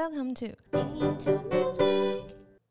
[0.00, 0.56] Welcome to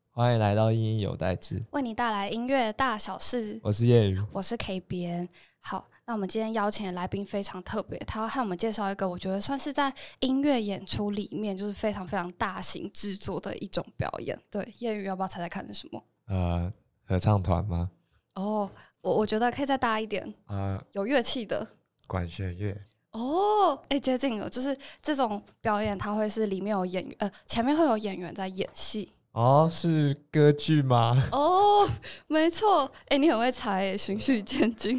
[0.09, 3.59] 欢迎来到音音有代志，为你带来音乐大小事。
[3.61, 4.19] 我是叶宇。
[4.31, 5.29] 我是 K 边。
[5.59, 14.35] 好，那我们今天邀请的来宾非常特别，他要和我们介绍一个我觉得算是在音乐演出里面就是非常非常大型制作的一种表演。
[14.49, 16.03] 对，叶宇要不要猜猜看是什么？
[16.25, 16.73] 呃，
[17.05, 17.91] 合唱团吗？
[18.33, 18.67] 哦，
[19.01, 21.67] 我我觉得可以再大一点，呃，有乐器的。
[22.07, 22.75] 管弦乐。
[23.19, 29.11] 哦，哎，接近了，就是这种表演，它会是里面有演员，呃，前面会有演员在演戏。
[29.33, 31.21] 哦，是歌剧吗？
[31.33, 31.87] 哦，
[32.27, 34.97] 没错，哎，你很会猜，循序渐进，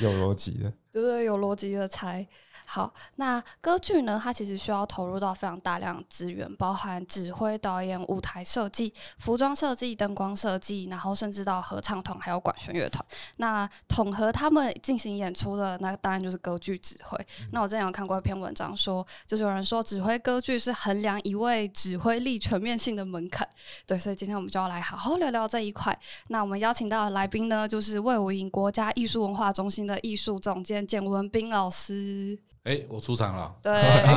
[0.00, 2.26] 有逻辑的，对对，有逻辑的猜。
[2.72, 4.20] 好，那歌剧呢？
[4.22, 13.04] 它其实需要投入到非常大量资源，包含指挥、导演、舞台设计、服装设计、灯光设计，然后甚至到合唱团还有管弦乐团。
[13.38, 17.18] 那统合他们进行演出的，那当然就是歌剧指挥。
[17.50, 23.44] 那我之前有看过一篇文章，说就是有人说指挥歌剧是衡量一位指挥力全面性的门槛。
[23.84, 25.98] 对，所以今天我们就要来好好聊聊这一块。
[26.28, 32.38] 那我们邀请到的来宾呢，就是魏武营国家艺术文化中心的艺术总监简文斌老师。
[32.64, 33.56] 哎，我出场了。
[33.62, 33.72] 对，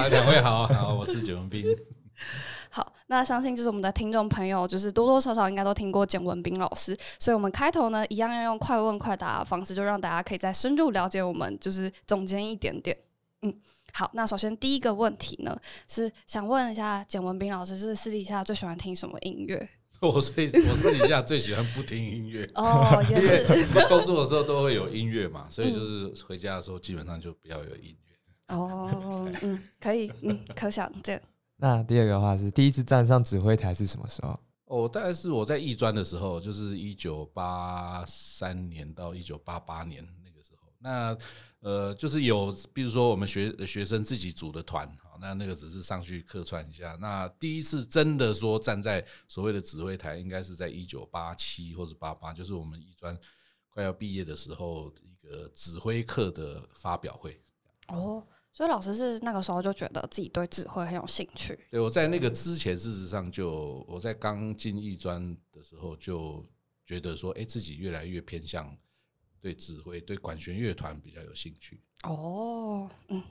[0.10, 1.66] 两位好，好，我是简文斌。
[2.70, 12.98] 好，那相信就是我们的听众朋友，就是多多少少应该都听过简文斌老师，所以我们开头呢，一样要用快问快答的方式，就让大家可以再深入了解我们，就是总监一点点。
[13.44, 13.54] 嗯，
[13.94, 15.58] 好，那首先第一个问题呢，
[15.88, 19.70] 是想问一下简文斌老师，就是私底下最喜欢听什么音乐？
[20.02, 23.46] 我最我私底下最喜欢不听音乐 哦，也是
[23.88, 27.96] 工作的时候都会有音乐嘛，所以就是回家的时候基本上就不要有音。
[28.50, 31.22] 哦， 嗯，可以，嗯，可想见。
[31.58, 34.40] 那第二个话是第一次站上指挥台是什么时候？
[34.66, 40.68] 哦，大概是我在艺专的时候，就是一九八三年到一九八八年那个时候。
[40.80, 41.16] 那
[41.60, 46.98] 呃，就是有，比如说我们学学生自己组的团，好，那那个只是上去客串一下。
[47.00, 53.18] 那第一次真的说站在所谓的指挥台，应该是在一九八七或者八八，就是我们艺专
[53.70, 57.40] 快要毕业的时候，一个指挥课的发表会。
[57.98, 58.24] 哦。
[58.56, 61.58] 所以老师是那个时候就觉得自己对指挥很有兴趣。
[61.72, 66.46] 对，我在那个之前，事实上就我在刚进艺专的时候就
[66.86, 68.72] 觉得说，哎，自己越来越偏向
[69.42, 71.82] 对指挥、对管弦乐团比较有兴趣。
[72.04, 73.24] 哦，嗯。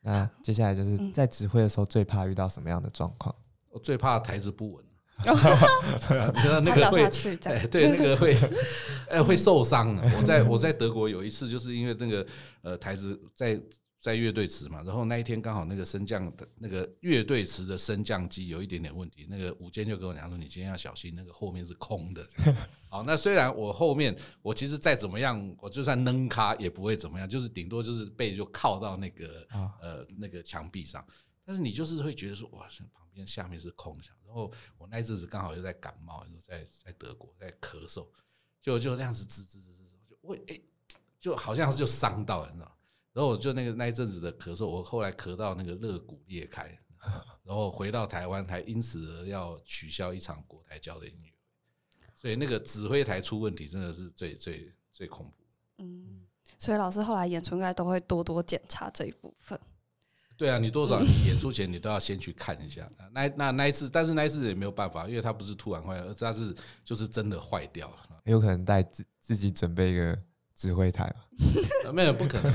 [0.00, 3.34] 那接下来就是在指挥的时候最怕遇到什么样的状况？
[3.68, 4.84] 我最怕台子不稳。
[5.24, 7.02] 对啊，你知道那个会，
[7.46, 8.36] 哎，对，那个会，
[9.08, 9.96] 哎，会受伤。
[10.16, 12.24] 我在我在德国有一次，就是因为那个
[12.62, 13.60] 呃台子在。
[14.02, 22.28] 在乐队池嘛，然后那一天刚好那个升降的那个乐队池的升降机有一点点问题，那个午间就跟我讲说：“你今天要小心，那个后面是空的。
[22.90, 29.46] ”好，那虽然我后面我其实再怎么样，我就算扔咖也不会怎么样，就是顶多就是背就靠到那个
[29.80, 31.06] 呃那个墙壁上，
[31.44, 38.08] 但是你就是会觉得说：“哇，旁边下面是空的。”然后我那阵子刚好又在感冒，在在德国在咳嗽，
[38.60, 40.60] 就就这样子滋滋滋滋，就会哎，
[41.20, 42.76] 就好像是就伤到了，你知道。
[43.12, 46.66] 然后我就那个那一阵子的咳嗽，我后来咳到那个肋骨裂开，
[47.44, 51.30] 然后回到台湾还因此而要取消一场国台交的音乐
[52.00, 55.34] 会，所以那个指挥台出问题真的是最最最恐怖。
[55.78, 56.22] 嗯，
[56.58, 59.60] 所以老师后来演出应该都会多多检查这一部分。
[60.34, 62.90] 对啊，你多少演出前你都要先去看一下。
[63.12, 67.96] 那那那一次，但是那一次也没有办法，因为它不是突然坏了，而是它是就是真的坏掉了。
[68.24, 70.18] 有可能带自自己准备一个。
[70.54, 71.14] 指挥台
[71.92, 72.52] 没有不可能。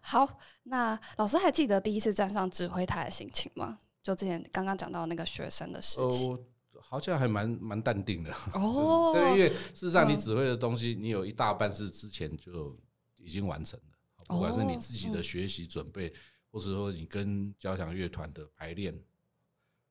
[0.00, 3.78] 好，那老师还记得第一次站上指挥台的心情吗？
[4.02, 6.38] 就之前刚刚讲到那个学生的事情，
[6.80, 9.12] 好像还蛮蛮淡定的哦。
[9.14, 12.76] 对，因为事实上你指挥的东西，你有一大半是之前就
[13.18, 16.12] 已经完成了，不管是你自己的学习准备，
[16.50, 18.98] 或者说你跟交响乐团的排练，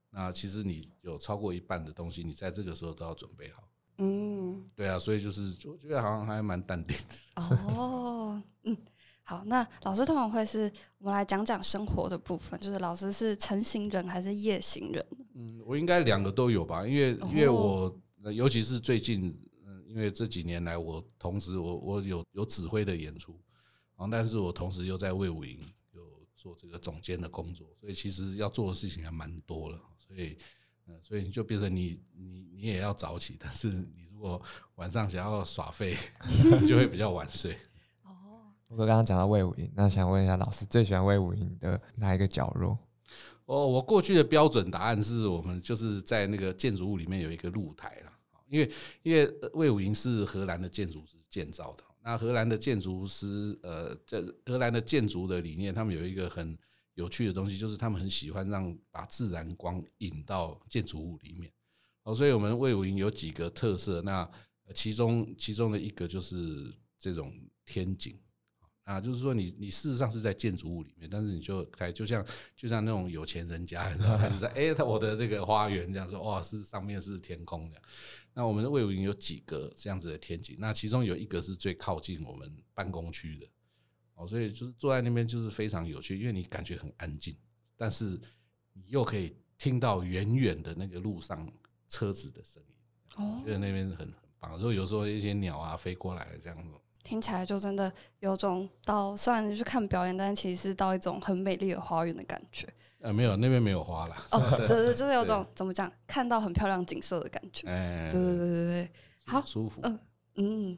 [0.09, 3.68] 那其实你有超过一半的东西，你在这个时候都要准备好。
[4.01, 7.15] 嗯，对啊，所以就是我觉得好像还蛮淡定的。
[7.43, 8.77] 哦，嗯，
[9.23, 15.05] 好，那老师通常会是我们来讲讲生活的部分，就是老师是晨行人还是夜行人？
[15.35, 17.93] 嗯，我应该两个都有吧，因为因为我
[18.33, 23.33] 尤其是最近，嗯，因为这几年来我同时我我有有指挥的演出，
[23.97, 25.59] 然后但是我同时又在魏武营
[25.91, 26.01] 有
[26.37, 30.37] 做这个总监的工作，所以其实要做的事情还蛮多了，所以。
[31.01, 34.41] 所以你就变成你你你也要早起，但是你如果
[34.75, 35.95] 晚上想要耍废，
[36.67, 37.53] 就会比较晚睡。
[38.03, 42.77] 哦， 我刚刚讲到魏武营，那想问一下老师，最喜欢魏武营的哪一个角落？
[43.45, 48.11] 哦，我过去的标准答案是我们就是在那个建筑物里面有一个露台了，
[48.47, 48.71] 因为
[49.03, 56.57] 因为魏武营是荷兰的建筑师建造的，那荷兰的建筑师呃，这荷兰的建筑的理念，他们有一个很。
[56.99, 61.51] 有趣的东西，就是他们很喜欢让把自然光引到建筑物里面。
[62.03, 64.29] 哦，所以我们魏武营有几个特色，那
[64.73, 67.33] 其中其中的一个就是这种
[67.65, 68.19] 天井。
[68.83, 72.25] 啊，就是说你你事实上是在建筑物里面，但是你就开就像
[72.57, 77.79] 就像那种有钱人家，你知道，他就是哎，他我的这个花园这样说，哇，是上面是天空的。
[78.33, 83.47] 那我们的魏武营有几个这样子的天井，那其中有一个是最靠近我们办公区的，
[84.19, 87.35] 哦，所以就是坐在那边就是非常有趣，因为你感觉很安静，
[87.77, 88.19] 但是
[88.73, 91.49] 你又可以听到远远的那个路上
[91.87, 92.75] 车子的声音，
[93.15, 94.51] 哦，觉得那边很很棒。
[94.51, 96.73] 然后有时候一些鸟啊飞过来这样子。
[97.01, 102.67] 听起来就真的有种到，虽然你去看表演，但其实是到一种很美丽的花园的感觉。
[102.99, 104.15] 呃，没有，那边没有花了。
[104.31, 107.67] 哦，对 对，就是有种怎么讲，看到很漂亮景色的感觉。
[107.69, 108.91] 哎，对对对对对，
[109.25, 109.79] 好舒服。
[109.83, 109.99] 嗯
[110.35, 110.77] 嗯，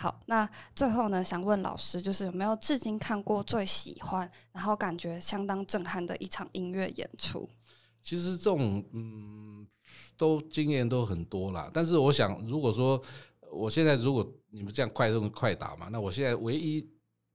[0.00, 0.18] 好。
[0.24, 7.46] 那最后呢，想问老师，就是有没有至今看过最喜欢，然后感觉相当震撼的一场音乐演出？
[8.02, 9.66] 其实这种嗯，
[10.16, 11.68] 都经验都很多啦。
[11.70, 12.98] 但是我想，如果说
[13.52, 15.90] 我现在如果你们这样快用快打嘛？
[15.90, 16.80] 那我现在唯一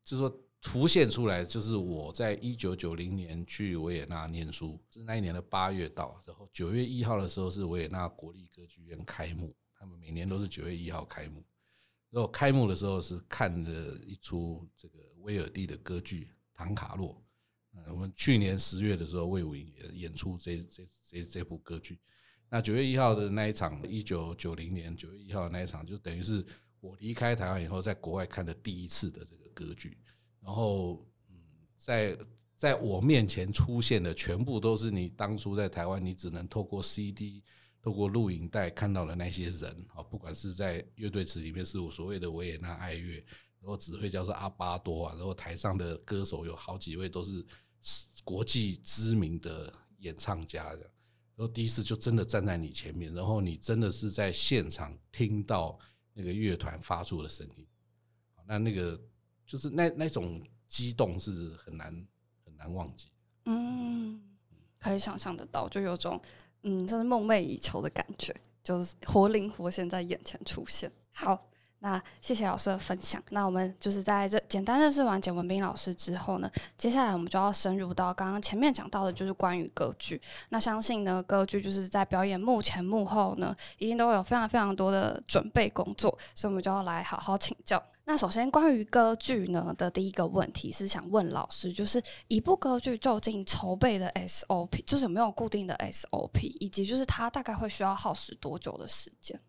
[0.03, 11.44] 就是说浮现出来，就是我在一九九零年去维也纳念书，是那一年的八月到，然后九月一号的时候是维也纳国立歌剧院开幕，他们每年都是九月一号开幕。
[12.15, 16.23] 然后开幕的时候是看了一出这个威尔第的歌剧
[16.53, 17.09] 《唐卡洛》。
[17.73, 22.00] 嗯，我们去年十月的时候，魏武营也演出这这这这部歌剧。
[22.50, 26.45] 那九月一号的那一场，一九九零年九月一号的那一场，就等于是。
[26.81, 29.97] 我离开台湾以后，在国外看的第一次的这个歌剧，
[30.39, 31.35] 然后，嗯，
[31.79, 32.15] 在
[32.56, 37.41] 在我面前出现的全部都是你当初在台湾，你只能透过 CD、
[37.86, 43.24] 透过录影带看到的那些人啊，不管是在乐队池里面是我所谓的维也纳爱乐，
[43.60, 47.46] 然后指挥叫做阿巴多啊，然后台上的歌手有好几位都是
[48.24, 50.80] 国际知名的演唱家的，
[51.36, 55.80] 然后第一次就真的站在你前面，然后你真的是在现场听到。
[56.18, 57.68] 那个乐团发出的声音，
[58.48, 58.98] 那那个
[59.46, 62.08] 就是那那种激动是很难
[62.46, 63.10] 很难忘记。
[63.44, 64.22] 嗯，
[64.80, 66.18] 可以想象得到，就有种
[66.65, 70.91] 嗯，就是梦寐以求的感觉，就是活灵活现在眼前出现。
[71.13, 71.47] 好。
[71.79, 73.21] 那谢谢老师的分享。
[73.29, 80.19] 那我们就是在这简单认识完简文斌老师之后呢，接下来我们就要深入到刚刚前面讲到的，就是关于歌剧。
[80.50, 87.83] 那相信呢，歌剧就是在表演幕前幕后呢，一定都有非常非常多的准备工作，所以我们就要来好好请教。
[88.07, 99.40] 那首先关于歌剧呢的第一个问题是想问老师，就是一部歌剧究竟筹备的 SOP，就是有没有固定的 SOP，以及就是它大概会需要耗时多久的时间？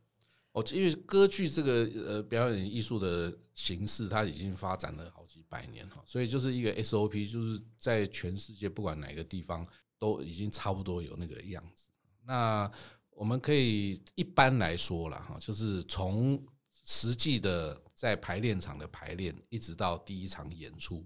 [0.52, 9.66] 哦，因为歌剧这个呃表演艺术的形式，它已经发展了好几百年哈，所以就是一个 SOP，就是在全世界不管哪个地方
[9.98, 11.90] 都已经差不多有那个样子。
[12.24, 12.70] 那
[13.10, 16.42] 我们可以一般来说了哈，就是从
[16.86, 21.04] 实际的在排练场的排练，一直到第一场演出，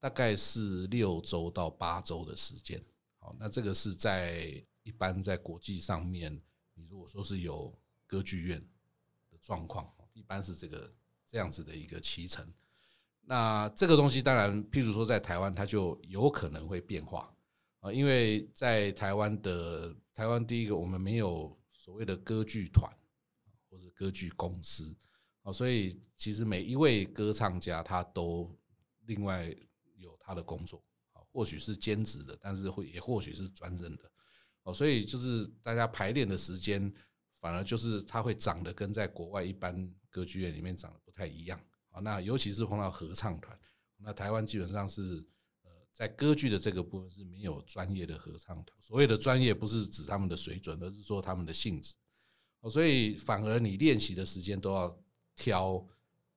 [0.00, 2.82] 大概是六周到八周的时间。
[3.18, 6.40] 好，那这个是在一般在国际上面，
[6.72, 8.66] 你如果说是有歌剧院的。
[9.40, 10.92] 状况一般是这个
[11.26, 12.46] 这样子的一个脐程，
[13.22, 17.32] 那这个东西当然，譬如说在台湾，它就有可能会变化
[17.80, 22.92] 啊，因为在台湾的台湾，第一个我们没有所谓的歌剧团
[23.70, 24.94] 或者歌剧公司
[25.48, 28.54] 啊，所以其实每一位歌唱家他都
[29.06, 29.54] 另外
[29.96, 34.10] 有他的工作啊，或许是兼职的，但是会也或许是专任的
[34.64, 36.92] 哦，所以就是大家排练的时间。
[37.40, 41.56] 反而就是它会长得跟在国外一般歌剧院里面长得不太一样
[41.90, 42.00] 啊。
[42.00, 43.56] 那尤其是碰到合唱团，
[43.98, 45.24] 那台湾基本上是
[45.62, 48.76] 呃在歌剧的这个部分是没有专业的合唱团。
[48.80, 51.94] 所谓的专业不是指他们的水准，而是说他们的性质。
[52.68, 55.00] 所以反而你练习的时间都要
[55.38, 55.86] 挑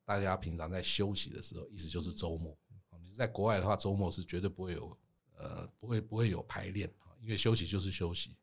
[0.05, 2.55] 大家平常在休息的时候，意思就是周末。
[3.01, 4.97] 你在国外的话，周末是绝对不会有
[5.35, 6.87] 呃不会不会有排练
[7.19, 8.37] 因为休息就是休息。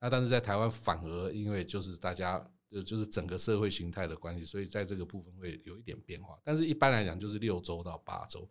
[0.00, 6.40] 那但是在台湾反而因为就是大家就就是整个社会形态的关系，所以在这个部分会有一点变化。
[6.42, 8.48] 但是一般来讲就是六周到八周。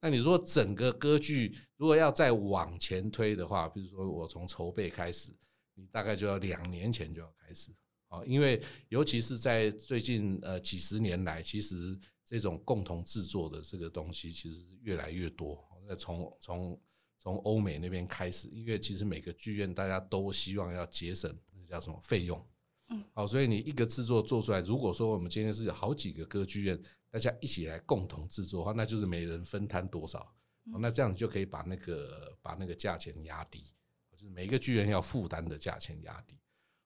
[0.00, 5.32] 那你说整个歌剧如果要再往前推的话，比如说我从筹备开始，
[5.74, 7.70] 你大概就要两年前就要开始
[8.10, 15.58] 啊，因为尤其是在最近呃几十年来，其实这种共同制作的这个东西其实是越来越多。
[15.86, 16.80] 那从从
[17.18, 22.44] 从欧美那边开始，因为其实每个剧院大家都希望要节省那叫什么费用，
[22.88, 30.34] 嗯，好，所以你一个制作做出来，如果说我们今天是有好几个歌剧院，大家一起来共同制作的话，那就是每人分摊多少，
[30.80, 33.72] 那这样就可以把那个把那个价钱压低，
[34.10, 36.36] 就是每一个剧院要负担的价钱压低。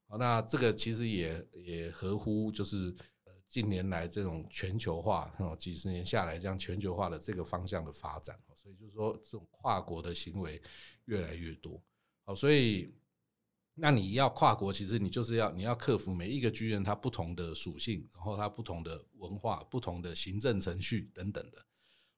[0.06, 2.94] 好，那这个其实也也合乎就是
[3.48, 8.38] 近年来这种全球化，几十年下来这样全球化的这个方向的发展。
[8.56, 10.60] 所以就是说，这种跨国的行为
[11.04, 11.82] 越来越多。
[12.24, 12.94] 好，所以。
[13.76, 21.60] 那你要跨国，其实你就是要你要克服每一个剧院它不同的属性，然后它不同的文化、不同的行政程序等等的，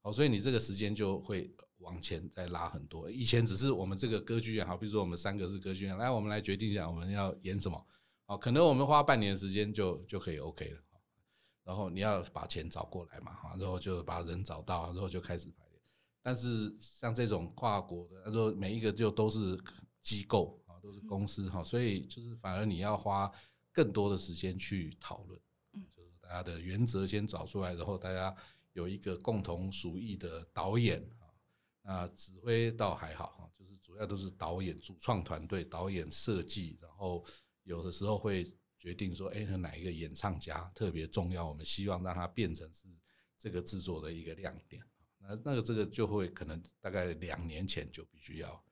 [0.03, 1.51] 好，所以你这个时间就会
[1.87, 3.11] 往前再拉很多。
[3.11, 7.87] 以前只是我们这个歌剧院，好，比如说我们三个是歌剧院，来，我们来决定一下我们要演什么，
[8.27, 10.81] 哦，可能我们花半年时间就就可以 OK 了，
[11.65, 15.81] 然后你要把钱找过来嘛，哈，然后就把人找到，然后就开始排练。
[16.23, 19.59] 但是像这种跨国的，他说每一个就都是
[20.03, 20.77] 机构啊。
[20.87, 23.29] 都是公司哈，所以就是反而你要花
[23.73, 25.41] 更多的时间去讨论，
[25.73, 28.33] 嗯，就是大家的原则先找出来，然后大家
[28.73, 31.26] 有一个共同属意的导演啊，
[31.89, 37.25] 那指挥倒还好哈，就是主要都是导演、主创团队、导演设计，然后
[37.63, 38.45] 有的时候会
[38.77, 42.89] 决定说，哎，哪一个演唱家特别重要，我们希望让它变成是
[43.39, 44.83] 这个制作的一个亮点，
[45.21, 48.65] 那那个这个就会可能大概两年前就必须要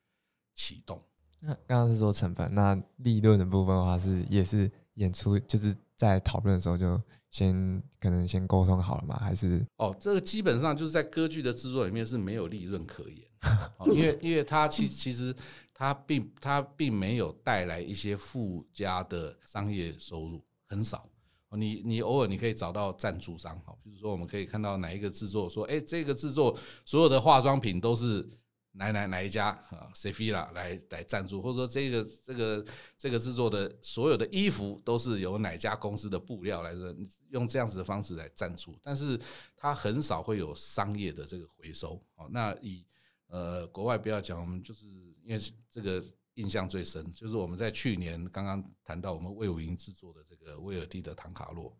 [0.57, 1.01] 启动。
[1.39, 9.17] 那刚刚是说成本，那利润的部分的话是也是演出，就是在讨论的时候就先可能先沟通好了嘛？
[9.19, 13.27] 还是哦，这个基本上就是在歌剧的制作里面是没有利润可言，
[13.87, 15.35] 因为因为它其其实
[15.73, 21.09] 它并它并没有带来一些附加的商业收入，很少。
[21.57, 28.29] 你你偶尔你可以找到赞助商，好，比如说我们可以看到哪一个制作说，哎，这个制作所有的化妆品都是。
[28.77, 32.67] 哪哪哪一家啊 s e f i a 来来赞助，或者说这个这个
[32.99, 36.95] 这个制作的所有的衣服都是由哪家公司的布料来着？
[37.31, 39.19] 用这样子的方式来赞助，但是
[39.57, 42.03] 它很少会有商业的这个回收。
[42.17, 42.85] 哦，那以
[43.29, 44.87] 呃国外不要讲，我们就是
[45.23, 45.41] 因为
[45.71, 46.05] 这个
[46.35, 51.77] 印象最深，就是我们在去年刚刚谈到我们魏武营制作的这个威尔蒂的唐卡洛，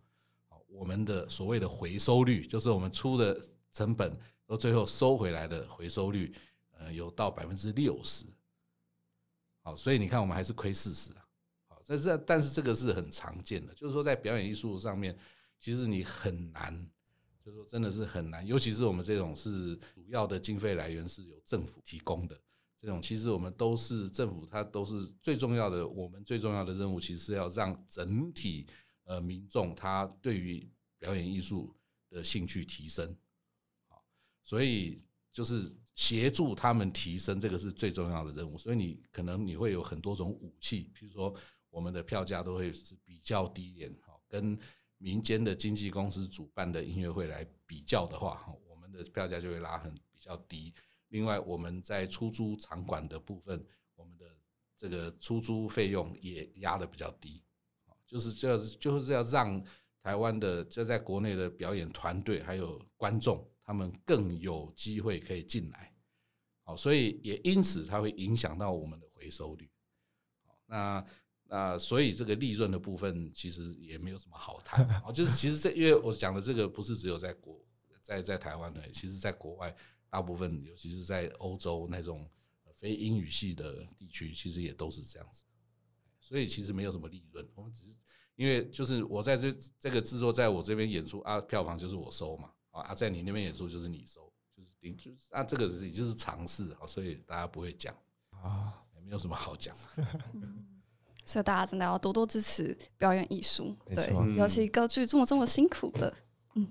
[0.69, 3.37] 我们的所谓的回收率，就是我们出的
[3.73, 6.33] 成本，到最后收回来的回收率。
[6.93, 8.25] 有到百分之六十，
[9.63, 11.27] 好，所以你看我们还是亏四十啊，
[11.69, 15.17] 好，但是但是这个是很常见的，就是说在表演艺术上面，
[15.61, 16.75] 其实你很难，
[17.45, 22.41] 就是说真的是很难，尤其是我们这种是主要的经费来源是由政府提供的
[22.81, 28.67] 这种，其实我们都是政府，它都是最重要的，我们最重要的任务其实是要让整体
[29.05, 31.75] 呃民众他对于表演艺术
[32.11, 33.17] 的兴趣提升，
[33.89, 34.05] 好，
[34.43, 35.03] 所以
[35.35, 35.77] 就是。
[35.97, 38.59] 协助他们提升，这个是最重要的任务。
[38.59, 41.33] 所以你可能你会有很多种武器，比如说
[41.71, 44.59] 我们的票价都会是比较低廉，哈，跟
[44.99, 50.75] 民间的经纪公司主办的音乐会来比较的话，哈，我们的票价就会拉很比较低。
[51.11, 53.65] 另外，我们在出租场馆的部分，
[53.95, 54.27] 我们的
[54.77, 57.41] 这个出租费用也压的比较低，
[58.05, 59.65] 就是这就是要让
[60.03, 63.49] 台湾的就在国内的表演团队还有观众。
[63.65, 65.91] 他们更有机会可以进来，
[66.65, 69.71] 好，所以也因此它会影响到我们的回收率，
[70.45, 71.07] 好，那
[71.45, 77.59] 那所以这个利润的部分其实也没有什么好谈， 啊，就是其实这因为我讲的这个不是只有在国
[78.03, 79.75] 在在台湾的，其实在国外
[80.11, 82.29] 大部分，尤其是在欧洲那种
[82.75, 85.45] 非英语系的地区，其实也都是这样子，
[86.21, 87.97] 所以其实没有什么利润，我们只是
[88.37, 92.53] 因为就是我在这这个制作在我这边演出啊，票房就是我收嘛。
[92.83, 97.95] 啊，在你那边演出就是你收，就是顶，就是啊，这个是就是尝试啊，所以大家不会讲
[98.31, 99.75] 啊，也没有什么好讲。
[101.27, 106.15] 所以大家真的要多多支持表演艺术，对，尤其歌剧这么这么辛苦的。
[106.55, 106.69] 嗯，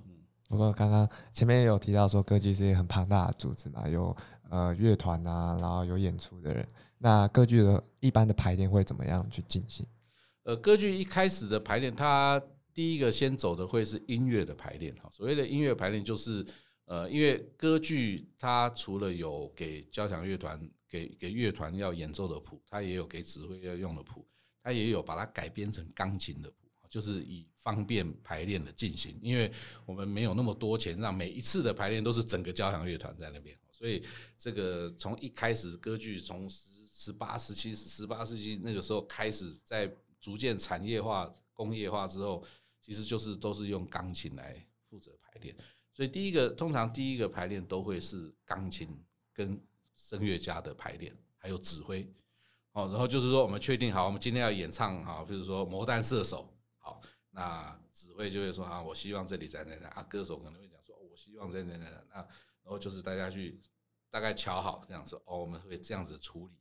[0.47, 4.15] 不过刚刚前面有提到说，歌剧是一个很庞大的组织嘛，有
[4.51, 6.67] 呃乐团啊，然后有演出的人。
[6.99, 9.87] 那歌剧的一般的排练会怎么样去进行？
[10.43, 12.39] 呃，歌剧一开始的排练，它
[12.73, 16.43] 第一个先走的会是音乐的排练哈，所谓的音乐排练就是，
[16.85, 24.27] 呃，因为歌剧它除了有给交响乐团给给乐团要演奏的谱，它也有给指挥要用的谱，
[24.63, 29.19] 它也有把它改编成钢琴的谱，就是以方便排练的进行。
[29.21, 29.51] 因为
[29.85, 34.03] 我们没有那么多钱，让每一次的排练都是整个交响乐团在那边，所以
[34.39, 42.43] 这个从一开始歌剧从十十八、十七、十八世纪那个时候开始，在逐渐产业化、工业化之后。
[42.83, 45.55] 其实就是都是用钢琴来负责排练，
[45.93, 49.57] 所以第一个通常第一个排练都会是钢琴跟
[49.95, 52.13] 声乐家的排练，还有指挥
[52.73, 52.89] 哦。
[52.89, 63.61] 然后就是说我们确定好，我们今天要演唱哈，比如说《魔弹射手》，好，那指挥就会说啊，我希望这里在哪哪啊，歌手可能会讲说，我希望在哪哪哪，那然后就是大家去
[64.09, 66.53] 大概瞧好这样说，哦，我们会这样子处理，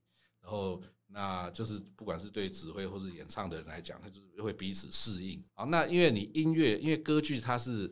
[0.42, 5.42] 然后那就是不管是对指挥或是演唱的人来讲，他就是会彼此适应。
[5.54, 7.90] 好，那因为你音乐，因为歌剧它是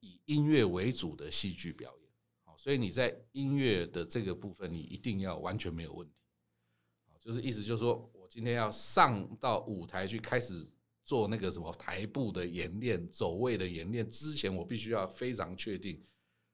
[0.00, 2.10] 以音乐为主的戏剧表演，
[2.42, 6.14] 好，所以你在音乐的这个部分，你一定要完全没有问题。
[7.18, 10.70] 就是意思就是说我今天要上到舞台去开始
[11.04, 16.04] 做那个什么台步的演练、走位的演练之前，我必须要非常确定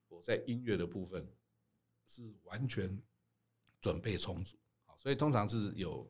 [0.09, 1.27] 我在音乐的部分。
[2.13, 3.01] 是完全
[3.81, 4.59] 准备充足，
[5.01, 6.07] 所以通常是有，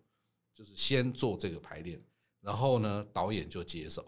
[0.52, 2.02] 就是先做这个排练，
[2.40, 4.04] 然后呢，导演就接手，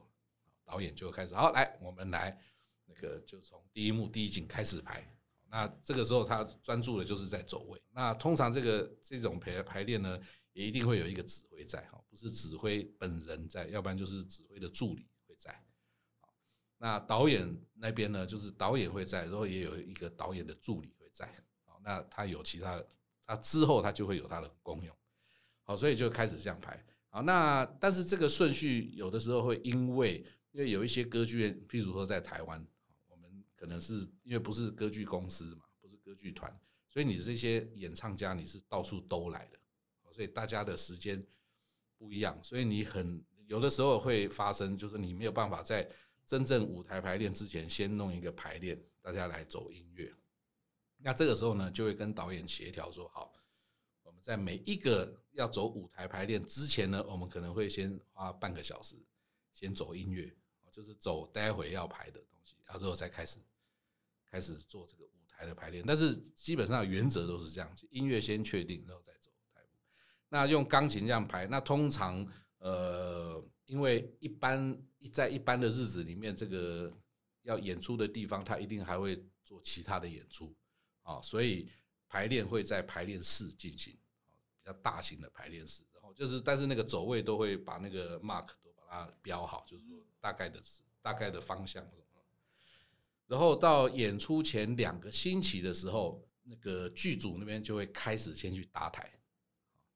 [0.64, 2.36] 导演就开始，好，来，我们来
[2.84, 5.08] 那个就从第一幕第一景开始排，
[5.46, 10.18] 那这个时候他专注的就是在走位，那通常这个这种排排练呢，
[10.52, 15.64] 也一定会有一个指挥在，哈，不是指挥本人在，要不然就是指挥的助理会在，
[16.78, 21.32] 那导演那边呢，就是导演会在，然后也有一个导演的助理会在。
[21.84, 22.82] 那他有其他
[23.24, 24.96] 啊，之后它就会有它的功用，
[25.62, 26.84] 好，所以就开始这样排。
[27.08, 32.66] 好，那但是这个顺序有的时候会因为，因为有一些歌剧院，譬如说在台湾，
[33.06, 36.50] 我们可能是因为不是歌剧公司嘛，不是歌剧团，
[36.88, 39.58] 所以你这些演唱家你是到处都来的，
[40.10, 41.22] 所以大家的时间
[41.98, 45.86] 不一样，所以你很有的时候会发生，就是你没有办法在
[46.24, 50.10] 真正舞台排练之前先弄一个排练，大家来走音乐。
[51.04, 53.32] 那这个时候呢，就会跟导演协调说好，
[54.02, 58.94] 我们在每一个要走舞台排练之前呢，我们可能会先花半个小时
[59.52, 60.32] 先走音乐，
[60.70, 63.38] 就是走待会要排的东西，然后之后再开始
[64.24, 65.84] 开始做这个舞台的排练。
[65.86, 69.76] 但是基本上原则都是这样，音乐先确定，然后再走台步。
[70.28, 72.26] 那用钢琴这样排，那通常
[72.58, 74.80] 呃，因为一般
[75.12, 76.92] 在一般的日子里面，这个
[77.42, 80.54] 要演出的地方，他一定还会做其他的演出。
[81.02, 81.68] 啊，所以
[82.08, 90.60] 排练会在排练室进行，比较大型的排练室，然后就是，但是那个走位都会把那个 mark 都把它标好，就是说大概的
[91.00, 92.02] 大概的方向什么。
[93.26, 99.10] 然后到演出前两个星期的时候，那个剧组那边就会开始先去搭台，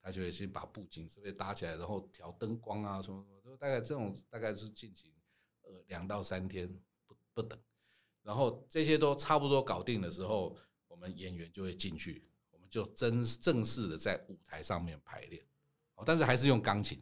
[0.01, 5.13] 他就会先把布景这边搭起来，然后调灯光啊什么什么，就大概这种大概是进行
[5.63, 6.67] 呃两到三天
[7.07, 7.59] 不不等，
[8.23, 10.57] 然后这些都差不多搞定的时候。
[10.97, 15.45] 我们演员就会进去，我们就真正式的在舞台上面排练，
[15.95, 16.99] 哦，但是还是用钢琴，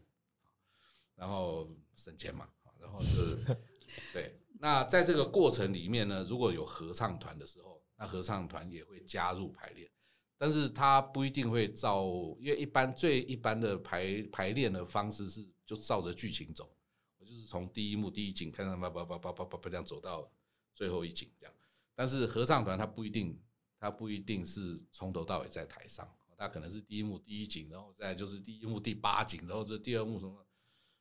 [1.14, 2.48] 然后省钱嘛，
[2.80, 3.38] 然后是，
[4.12, 4.37] 对。
[4.59, 9.88] 那在这个过程里面呢，如果有合唱团的时候，那合唱团也会加入排练，
[10.37, 12.04] 但是他不一定会照，
[12.40, 16.76] 因为一般最一般的排排练的方式是就照着剧情走，
[17.18, 20.28] 我就是从第一幕第一景看到叭叭叭叭叭叭这样走到
[20.74, 21.54] 最后一景这样，
[21.94, 23.40] 但是合唱团他不一定。
[23.84, 30.46] 他不一定是从头到尾在台上，他可能是第一幕第一景，然后再就是第一幕第八景，然后是第二幕什么，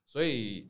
[0.06, 0.70] 所以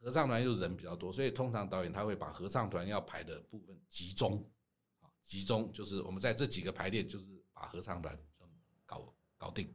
[0.00, 4.44] 合唱团又人比较多，所以通常导演他会把合唱团要排的部分集中，
[5.00, 8.18] 啊，集中就是我们在这几个排练就是把合唱团
[8.84, 9.72] 搞搞定，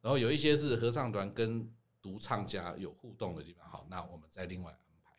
[0.00, 1.68] 然后有一些是合唱团跟
[2.00, 5.10] 独唱家有互动的地方，好，那我们再另外安排，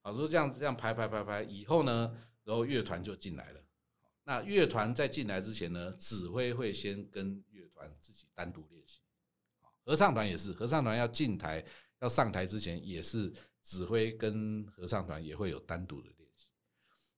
[0.00, 3.62] 好，说这样这样排排排排以后呢，然后乐团就进来了。
[4.28, 8.98] 那乐团在进来之前呢，指挥会先跟乐团自己单独练习，
[9.84, 11.64] 合唱团也是，合唱团要进台
[12.00, 16.48] 要上台之前，也是指挥跟合唱团也会有单独的练习，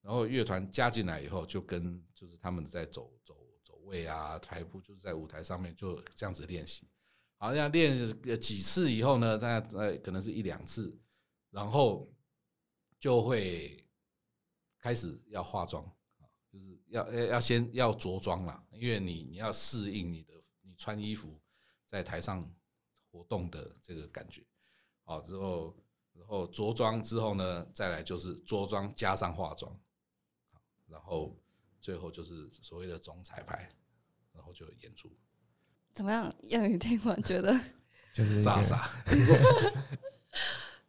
[0.03, 6.87] 然后乐团加进来以后，就跟就是他们在走走走位啊，台步就是在舞台上面就这样子练习，
[7.39, 7.97] 好，像练
[8.39, 10.95] 几次以后呢，大家呃可能是一两次，
[11.51, 12.07] 然后
[13.01, 13.83] 就会
[14.79, 15.91] 开始要化妆。
[16.51, 20.33] 就是要要要先要着装啦，因为你你要适应你的
[20.63, 21.39] 你穿衣服
[21.87, 22.43] 在台上
[23.11, 24.43] 活动的这个感觉，
[25.05, 25.77] 好之后，
[26.15, 29.79] 然后着装之后呢，再来就是着装加上化妆，
[30.87, 31.37] 然后
[31.81, 33.71] 最后就是所谓的总彩排，
[34.33, 35.11] 然后就演出。
[35.93, 36.33] 怎么样？
[36.43, 37.53] 燕语听完觉得
[38.13, 38.89] 就是傻傻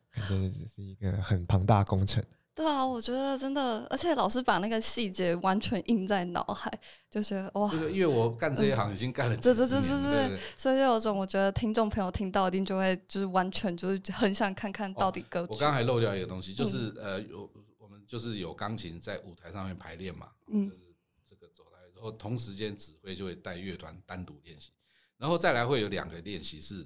[0.12, 2.24] 感觉只是一个很庞大工程。
[2.60, 6.70] 对啊，我觉得真的，而且老师把那个细节完全印在脑海，
[7.10, 7.74] 就觉得哇！
[7.74, 15.48] 因为我干这一行已经干了几十年，所以就有种我觉得听众朋友听到一定就会就是完全就是很想看看到底歌。
[15.50, 20.94] 我刚还漏掉一个东西，就是呃，有我们就是有钢琴在舞台上面排练嘛，就是
[21.26, 24.72] 这个走台，然后同时间指挥就会带乐团单独练习，
[25.16, 26.86] 然后再来会有两个练习是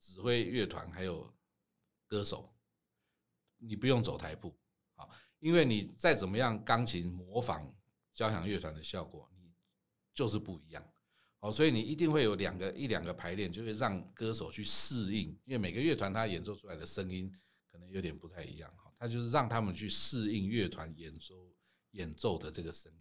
[0.00, 1.32] 指挥乐团还有
[2.08, 2.52] 歌手，
[3.58, 4.52] 你不用走台步。
[5.44, 7.70] 因为你再怎么样钢琴模仿
[8.14, 9.52] 交响乐团的效果，你
[10.14, 10.82] 就是不一样。
[11.40, 17.30] 哦，所以你一定会有两个一两个排练，就会让歌手去适应，因为每个乐团他演奏出来的声音
[17.70, 18.74] 可能有点不太一样。
[18.74, 21.34] 哈，他就是让他们去适应乐团演奏
[21.90, 22.98] 演奏的这个声音。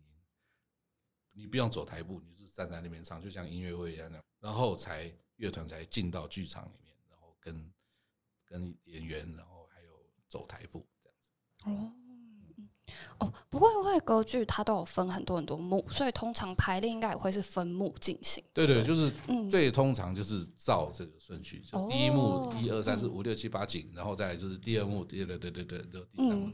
[1.31, 7.73] 你不用走台步，你是站在那边唱，就像音乐会一样，然后才乐团才进到剧场里面，然后跟
[8.43, 11.31] 跟演员，然后还有走台步这样子。
[11.69, 12.02] 哦。
[13.19, 18.43] 哦，不过，因为歌剧它都有分很多很多幕，所以通常排练应该也会是分幕进行。
[18.53, 19.11] 对对，就是
[19.49, 26.51] 最通常就是照这个顺序，就第一幕一二三四五六七八景，然后再就是第二幕，对对对对对，就第三幕。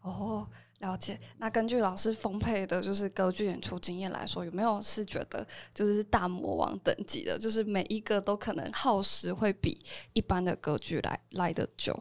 [0.00, 1.20] 哦，了解。
[1.38, 9.78] 那根据老师丰沛的就是歌剧演出经验来说，有没有是觉得就是大魔王等级的，就是每一个都可能耗时会比
[10.12, 11.96] 一般的歌剧来来的久？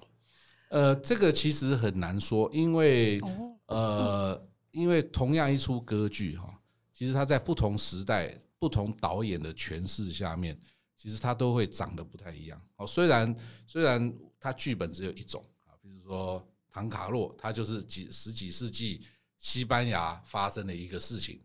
[0.72, 3.20] 呃，这个其实很难说，因为
[3.66, 6.58] 呃，因为同样一出歌剧哈，
[6.94, 10.58] 其实它在不同时代、不同导演的诠释下面，
[10.98, 12.62] 其实它都会长得不太一样。
[12.78, 13.36] 哦，虽然
[13.68, 16.40] 虽然它剧本只有一种啊，比如说
[16.74, 19.06] 《唐卡洛》，它就是几十几世纪
[19.40, 21.42] 西班牙发生的一个事情，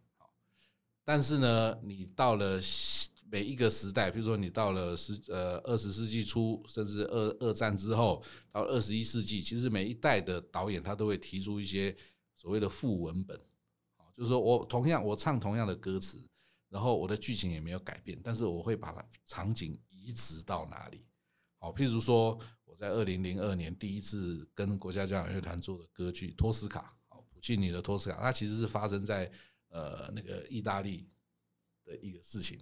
[1.04, 2.60] 但是呢，你到了。
[3.28, 11.94] 每一个时代，比如说你到了十呃二十世纪初，甚至二二战之后，到二十一世纪，其实每一代的导演他都会提出一些
[12.36, 13.38] 所谓的副文本，
[14.16, 16.24] 就是说我同样我唱同样的歌词，
[16.68, 21.04] 然后我的剧情也没有改变，但是我会把它场景移植到哪里？
[21.58, 29.28] 好，譬如说我在二零零二年第一次跟国家交响乐团做的歌剧《托斯卡》，好，普契尼的《托斯卡》，它其实是发生在
[29.70, 31.08] 呃那个意大利
[31.84, 32.60] 的一个事情。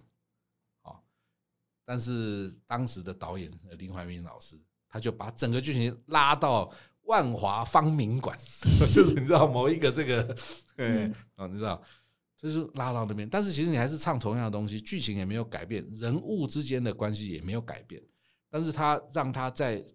[1.85, 6.69] 但是当时的导演林怀民老师，他就把整个剧情拉到
[7.03, 8.35] 万华方明馆，
[8.91, 10.35] 就是你知道某一个这个，
[10.77, 11.81] 嗯啊，你知道，
[12.35, 13.29] 就是拉到那边。
[13.29, 18.01] 但是其实你还是唱同样的东西，剧情也没有改变，人物之间的关系也没有改变。
[18.49, 19.85] 但是他让他在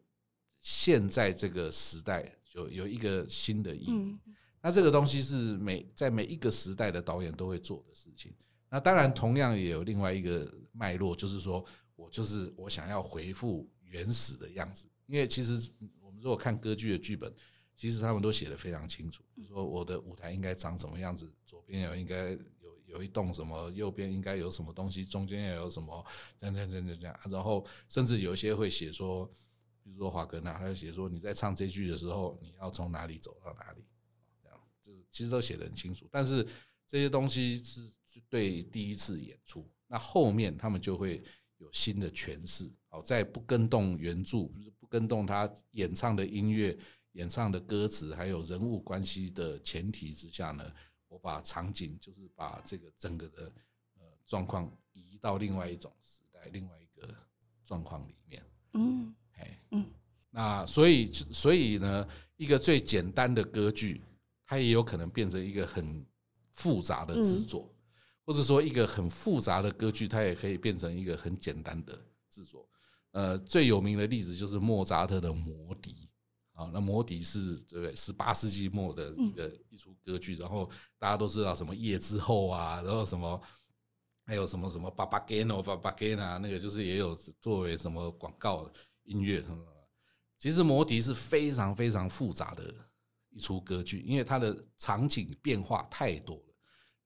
[0.60, 4.16] 现在这个时代就有一个新的意义。
[4.62, 8.32] 那这个东西是每在每一个时代的导演都会做的事情。
[8.70, 11.64] 那当然，同样也有另外一个脉络，就是说
[11.96, 14.88] 我就是我想要回复原始的样子。
[15.06, 17.34] 因为其实我们如果看歌剧的剧本，
[17.76, 26.06] 其实他们都写的非常清楚，说我的舞台应该长什么样子，左边有应该有有一栋什么，右边应该有什么东西，中间要有什么，
[26.38, 27.20] 这样这样这样这样。
[27.28, 29.26] 然后甚至有一些会写说，
[29.82, 33.84] 比如说华格纳，他就写说你在唱这句的时候，你要从哪里走到哪里，
[34.40, 36.08] 这样就是其实都写的很清楚。
[36.12, 36.46] 但是
[36.86, 37.90] 这些东西是。
[38.28, 41.22] 对第一次演出，那后面他们就会
[41.58, 42.70] 有新的诠释。
[42.88, 46.76] 好，在不跟动原著，就是不跟动他演唱的音乐、
[47.12, 50.72] 演唱的歌词，还有人物关系的前提之下呢，
[51.06, 53.52] 我把场景，就是把这个整个的
[53.94, 57.14] 呃状况移到另外一种时代、另外一个
[57.64, 58.42] 状况里面。
[58.74, 59.86] 嗯，哎，嗯，
[60.30, 64.02] 那所以所以呢，一个最简单的歌剧，
[64.44, 66.04] 它也有可能变成一个很
[66.50, 67.72] 复杂的制作。
[68.30, 72.64] 或者说一个很复杂的歌剧，它也可以变成一个很简单的制作。
[73.10, 76.08] 呃，最有名的例子就是莫扎特的《魔笛》
[76.62, 77.92] 啊，那《魔笛》是对不对？
[77.96, 83.42] 十八世纪末的一个一出歌剧，然后大家都知道什么夜之后啊，然后什么
[84.24, 89.66] 还有什么什么巴巴盖诺、巴巴盖纳，那个就是也有作为什么广告音乐什么。
[90.38, 92.72] 其实《魔笛》是非常非常复杂的
[93.30, 96.49] 一出歌剧，因为它的场景变化太多了。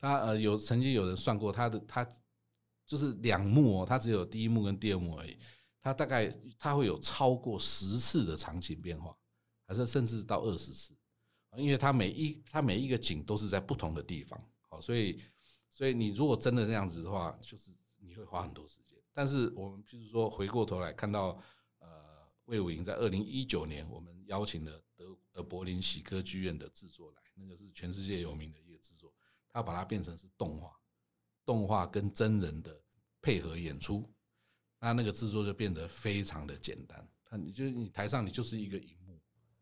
[0.04, 2.06] 他呃有曾经有人算过他的他
[2.84, 5.38] 就是两幕哦，他只有第一幕跟第二幕而已，
[5.80, 9.16] 他大概他会有超过十次的场景变化，
[9.66, 10.94] 还是甚至到二十次，
[11.56, 14.38] 因为他每一他每一个景都是在不同的地方，
[14.68, 15.18] 好，所以
[15.70, 18.98] 所以你如果真的这样子的话，就是你会花很多时间。
[19.14, 21.42] 但是我们譬如说回过头来看到
[21.78, 21.88] 呃
[22.44, 28.58] 魏武营在二零一九年，我们邀请了德呃柏林喜歌剧院的制作来，那个是全世界有名的。
[29.54, 30.76] 他把它变成是动画，
[31.46, 32.76] 动画跟真人的
[33.22, 34.04] 配合演出，
[34.80, 37.08] 那那个制作就变得非常的简单。
[37.24, 39.16] 他你就你台上你就是一个荧幕，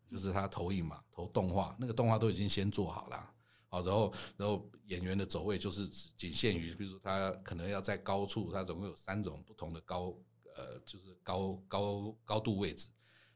[0.07, 3.33] 就是他投影嘛，投动画，那个动画都已经先做好了。
[3.67, 10.11] 好，然后然后演员的走位就是仅限于，比如说他可能要在高处，他总共有三种不同的高，
[10.55, 12.89] 呃，就是高高高度位置，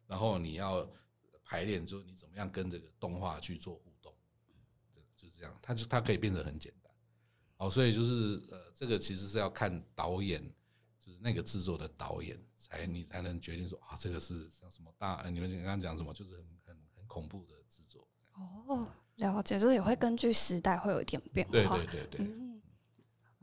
[0.07, 0.89] 然后你要
[1.43, 3.79] 排练，就你怎么样跟这个动画去做。
[5.37, 6.91] 这样，它就它可以变得很简单，
[7.57, 10.43] 哦，所以就是呃，这个其实是要看导演，
[10.99, 18.07] 就是那个制作的导演，才你才能决定说啊，这个是像什么大，你们刚刚讲什么，就是很很很恐怖的制作。
[18.33, 21.77] 哦，了解，就是也会根据时代会有一点变化。
[21.77, 22.27] 对对对对。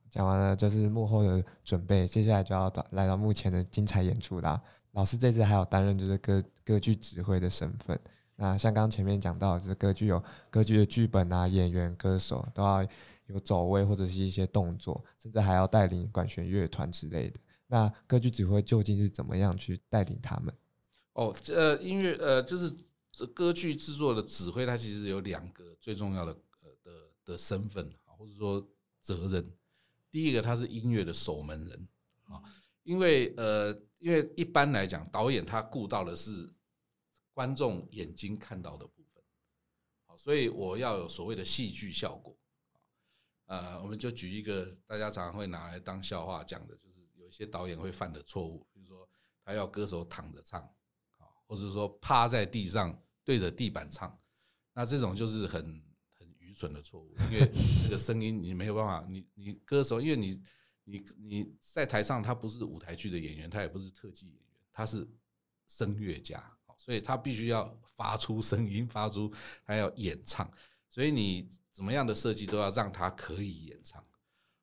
[0.09, 4.63] 讲完了就是幕后的准备，接下来就要到来到目前的精彩演出啦。
[4.93, 7.99] 老师这次还有担任就是歌歌剧指挥的身份。
[8.37, 12.87] 那像刚前面讲到，就是歌剧有歌剧的剧本啊，演员、歌手都要
[13.27, 17.39] 有走位或者是一些动作，甚至还要带领管弦乐团之类的。
[17.67, 20.55] 那歌剧指挥究竟是怎么样去带领他们？
[21.15, 22.73] 哦，这音乐呃，就是
[23.13, 26.91] 这歌剧制作的指挥，他其实有两个最重要的呃的
[27.25, 28.67] 的身份，或者说
[29.01, 29.49] 责任。
[30.11, 31.89] 第一个，他是音乐的守门人
[32.25, 32.43] 啊，
[32.83, 36.51] 因为呃，因为一般来讲，导演他顾到的是
[37.35, 39.23] 观众眼睛看到的部分，
[40.07, 42.35] 好，所以我要有所谓的戏剧效果。
[43.45, 49.07] 呃，我们就举一个大家常常会拿来当笑话讲的，就是有一些导演会犯的错误，比如说
[49.45, 50.63] 他要歌手躺着唱，
[51.19, 54.19] 啊，或者说趴在地上对着地板唱，
[54.73, 56.55] 那这种就是很很愚。
[56.55, 57.51] 蠢的错误，因为
[57.83, 60.41] 这个声音你没有办法，你你歌手，因为你
[60.85, 65.05] 你你在台上，他不是舞台剧的演员，他也不是特技演员，他是
[65.67, 66.54] 声乐家，
[66.85, 69.33] 所以他必须要发出声音，发出
[69.65, 70.51] 他要演唱，
[70.91, 74.05] 所以你怎么样的设计都要让他可以演唱，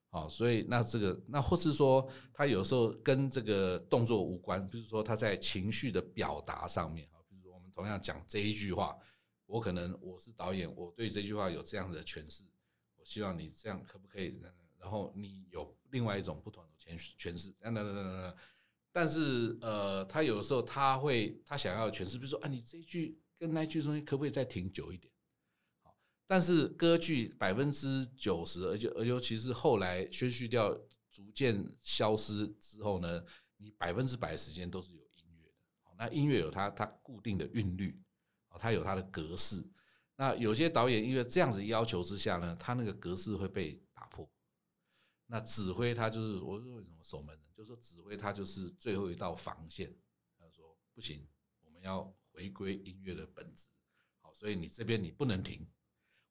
[0.08, 8.96] 好，所以那这个那或是说他有时候跟这个动作无关，比如说他在情绪的表达上面啊，比如我们同样讲这一句话。
[9.44, 12.42] 我可能我是导演，我对这句话有这样的诠释，
[12.96, 14.40] 我希望你这样可不可以？
[14.78, 18.36] 然后你有另外一种不同的诠诠释，等等等等等。
[18.92, 25.12] 但是呃，他有的时候他会他想要诠释，比如说啊，你这一句跟那一句中间可不可以再停久一点？
[25.82, 30.72] 好，但是歌剧百分之九十，而且而尤其是后来宣叙调
[31.10, 33.24] 逐渐消失之后呢，
[33.56, 35.54] 你百分之百时间都是有音乐的。
[35.82, 38.00] 好，那音乐有它它固定的韵律。
[38.58, 39.64] 它有它的格式，
[40.14, 44.30] 那有些导演因为这样子要求之下呢，他那个格式会被打破。
[45.26, 49.94] 那指挥他就是我说为什么守门人，就是说指挥他就是最后一道防线。
[50.36, 51.24] 他说不行，
[51.60, 53.68] 我们要回归音乐的本质。
[54.20, 55.64] 好，所以你这边你不能停，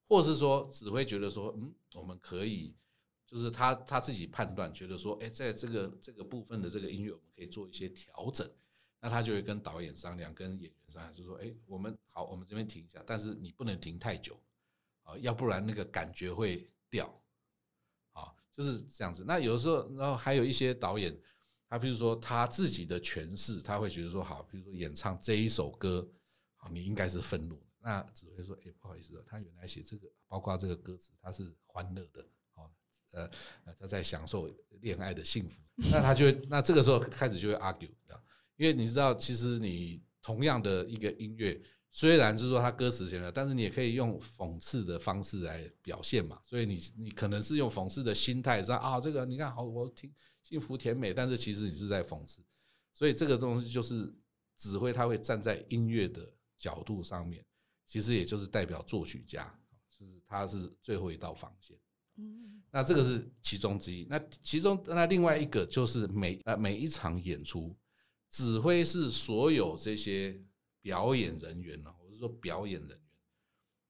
[0.06, 2.76] 或是说指挥觉得说，嗯，我们可以，
[3.26, 8.50] 就是他他自己判断觉得说，哎，在这个这个部分的这个音乐，我们可以做一些调整。
[9.00, 14.38] 那他就会跟导演商量，跟演员商量，就说：“哎，我们好，我们这边停一下，但是你不能停太久，
[15.02, 17.21] 啊，要不然那个感觉会掉，
[18.52, 19.24] 就是这样子。
[19.26, 21.16] 那有的时候，然后还有一些导演，
[21.68, 26.06] 他比如说他自己的诠释，他会觉得说，好，比如说演唱这一首歌，
[26.56, 32.20] 好，你应该是愤怒，那只会说，哎，不好意思，他原来写这个，包括这个歌词，他是欢乐的，
[32.54, 32.70] 哦，
[33.12, 33.30] 呃，
[33.80, 35.60] 他在享受恋爱的幸福，
[35.90, 37.90] 那他就会，那这个时候开始就会 argue，”
[38.56, 41.60] 因为你知道，其实你同样的一个音乐，
[41.94, 46.40] 虽然是说他歌词写了，但是你也可以用讽刺的方式来表现嘛。
[46.42, 50.10] 所以你你可能是用讽刺的心态说啊，这个你看好，我听
[50.42, 52.42] 幸福甜美，但是其实你是在讽刺。
[52.94, 54.10] 所以这个东西就是
[54.56, 56.26] 指挥他会站在音乐的
[56.56, 57.44] 角度上面，
[57.86, 59.44] 其实也就是代表作曲家，
[59.90, 61.76] 就是他是最后一道防线。
[62.16, 64.06] 嗯，那这个是其中之一。
[64.08, 67.76] 那其中那另外一个就是每呃每一场演出。
[68.30, 70.42] 指挥是所有这些
[70.82, 73.00] 表演人员呢，我是说表演人员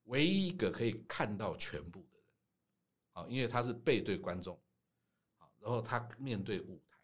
[0.04, 2.26] 唯一一个可以看到全部的人，
[3.12, 4.60] 好，因为他是背对观众，
[5.38, 6.98] 好，然后他面对舞台，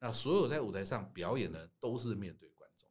[0.00, 2.90] 那所有在舞台上表演的都是面对观众，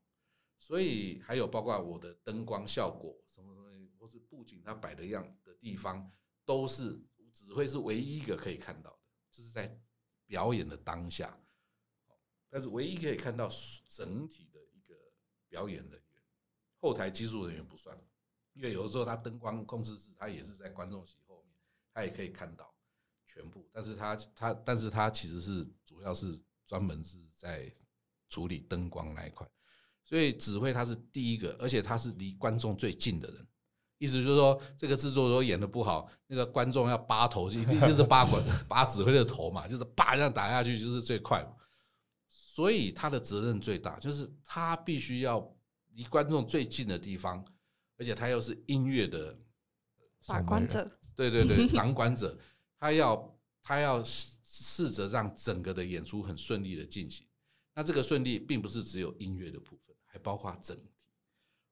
[0.57, 6.09] 所以还有包括我的灯光效果什么东西，或是布景他摆的样的地方，
[6.45, 6.97] 都是
[7.33, 9.77] 只会是唯一一个可以看到的，就是在
[10.25, 11.37] 表演的当下。
[12.49, 13.49] 但是唯一可以看到
[13.89, 14.95] 整体的一个
[15.49, 16.01] 表演人，
[16.79, 17.97] 后台技术人员不算，
[18.53, 21.55] 因为有的时候他灯光控制室他也是在观众席后面，
[21.93, 22.73] 他也可以看到
[23.25, 27.71] 全部，但是他他但是他其实是主要是专门是在
[28.29, 29.47] 处理灯光那一块，
[30.03, 33.47] 所以指挥他是第一个，而且他是离观众最近的人，
[33.97, 41.53] 意思就是说这个制作如果演的不好，那个观众要扒头，一定就是扒管 扒指挥的头嘛，就是扒这样打下去就是最快嘛。
[42.29, 45.39] 所以他的责任最大，就是他必须要
[45.97, 47.43] 离观众最近的地方，
[47.97, 49.35] 而且他又是音乐的
[50.27, 52.37] 把关者，对对对， 掌管者，
[52.77, 57.27] 他要他要试着让整个的演出很顺利的进行。
[57.73, 60.91] 那这个顺利并不是只有音乐的部分，还包括整体。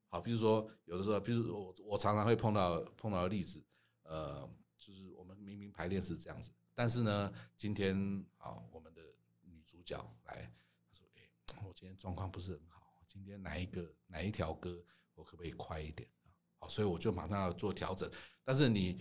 [0.09, 3.63] 好，比如说有的时候，比如我我常常会碰到碰到的例子，
[4.03, 7.95] 呃，就是我们明明排练是这样子，但是呢，今天
[8.38, 9.01] 啊，我们的
[9.43, 10.51] 女主角来。
[10.88, 12.74] 她说：“哎我今天状况不是很好，
[13.15, 14.78] 今天哪一个哪一条歌
[15.13, 16.28] 我可不可以快一点啊？
[16.60, 18.12] 好，所以我就马上要做调整。
[18.43, 18.99] 但是你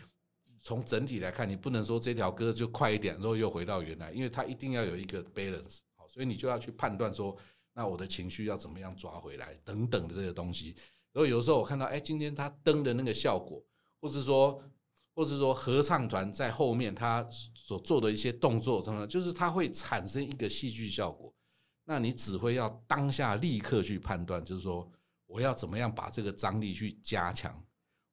[0.63, 7.37] 从整体来看，你不能说这条歌就快一点，然后又回到原来，因为它一定要有一个 balance，好，所以你就要去判断说，
[7.73, 10.77] 那我的情绪要怎么样抓回来，等等的这些东西。
[11.13, 13.61] 然后有时候我看到，哎，今天他登的那个效果，
[14.01, 14.63] 或是说，
[15.13, 21.35] 或是说合唱团在后面他所做的一些动作，什么，就是它会产生一个戏剧效果。
[21.87, 24.91] 那你指挥要当下立刻去判断，就是说
[25.27, 27.55] 我要怎么样把这个张力去加强，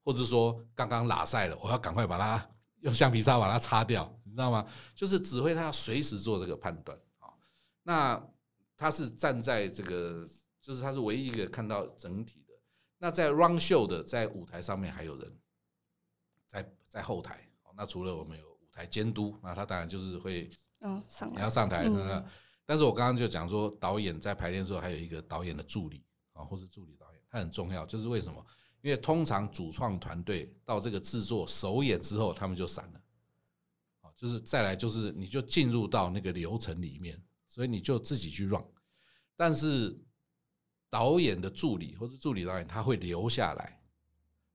[0.04, 2.50] 或者说刚刚拉塞了，我要赶快把它
[2.82, 4.68] 用橡皮擦把它擦掉，你知道吗？
[4.94, 7.32] 就是指挥他要随时做这个判断啊。
[7.84, 8.22] 那
[8.76, 10.28] 他是站在这个，
[10.62, 12.54] 就是他是唯一一个看到整体的。
[12.98, 15.40] 那在 run show 的在舞台上面还有人
[16.50, 20.50] 在在后台，那除了我们有舞台监督，那他当然就是会
[20.82, 22.26] 嗯上你要上台真的。
[22.72, 27.86] 但是我刚刚就讲说，导演在排练的时候还有一个导演的助理啊，或是助理导演，他很重要。
[27.86, 28.42] 就是为什么？
[28.82, 33.02] 因为通常主创团队到这个制作首演之后，他们就散了。
[34.00, 38.64] 啊，就是再来就是你就进入到那个流程里面，所以你就自己去 run。
[39.36, 40.00] 但是
[40.90, 43.82] 导演的助理或是助理导演他会留下来，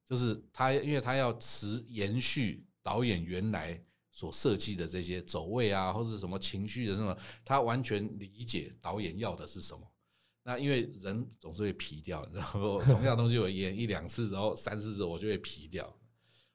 [0.07, 3.79] 就是他因为他要持延续导演原来。
[4.17, 9.87] 所设计的这些走位啊，或者什么情绪的什么，他完全理解导演要的是什么。
[10.43, 15.95] 那因为人总是会皮掉，然后 同样东西我演一两次，然后三四次我就会皮掉。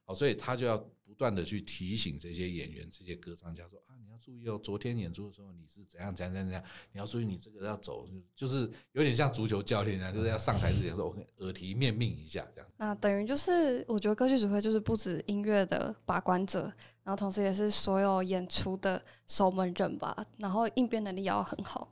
[0.05, 3.79] 好，所以他就要不断的去提醒这些演员、这些歌唱家说，
[4.23, 12.69] 注意哦，昨天演出的时候你是怎样怎样怎样，你要注意你这个要走，就是有点像足球教练啊，就是要上台之前说我耳提面命一下这样。
[12.77, 16.71] 那等于就是我觉得歌剧指挥就是不止音乐的把关者。
[17.03, 21.91] 然后同时也是所有演出的守门人吧，然后应变能力也要很好。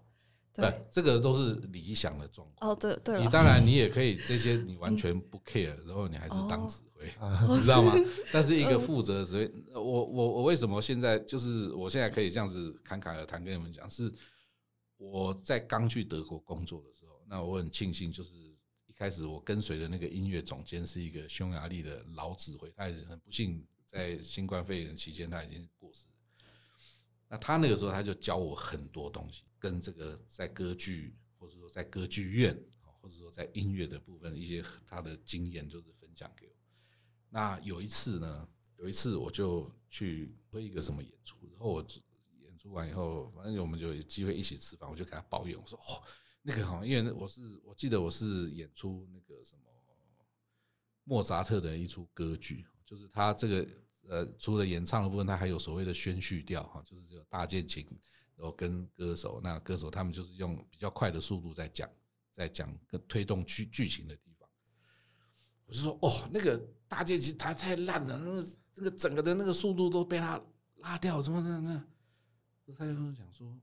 [0.60, 2.72] 对，这个都是理想的状况。
[2.72, 3.20] 哦，对对。
[3.24, 7.06] 你当然你也可以这些你完全不 care，然后你还是当指挥，
[7.56, 7.94] 你知道吗？
[8.32, 14.12] 但是一个负责的指挥，我我我为什么现在就是我现在可以这样子侃侃而谈跟你们讲，是
[14.98, 18.32] 我在刚去德国工作的时候，那我很庆幸，就是
[18.88, 23.66] 一开始我跟随的那个音乐总监是一个匈牙利的老指挥，他也是很不幸。
[23.92, 26.06] 在新冠肺炎期间，他已经过世。
[27.28, 32.58] 那他那个时候，他就教我很多东西，跟这个在歌剧，或者说在歌剧院，
[33.02, 36.54] 或者说在音乐的部分一些他的经验，就是分享给我。
[37.30, 41.86] 那有一次呢，有一次我就去推一个什么演出，然后我
[42.42, 46.02] 演出完以后，反正我们就有机会一起吃饭，我就给他抱怨，我说：“哦，
[46.42, 49.62] 那个好，因为我是我记得我是演出那个什么
[51.04, 53.68] 莫扎特的一出歌剧。”就是他这个
[54.08, 57.86] 呃，除了演唱的部分，他还有所谓的宣叙调哈，就是这个大键琴，
[58.40, 61.90] 然后跟歌手，那歌手他们就是用比较快的速度在讲，
[62.34, 62.74] 在讲
[63.06, 64.50] 推动剧剧情的地方。
[65.66, 70.42] 我就说哦，那个大键琴弹太烂了，那个那个整个的那个速度都被他
[70.78, 71.86] 拉掉，什么的那。
[72.78, 73.60] 他就讲说，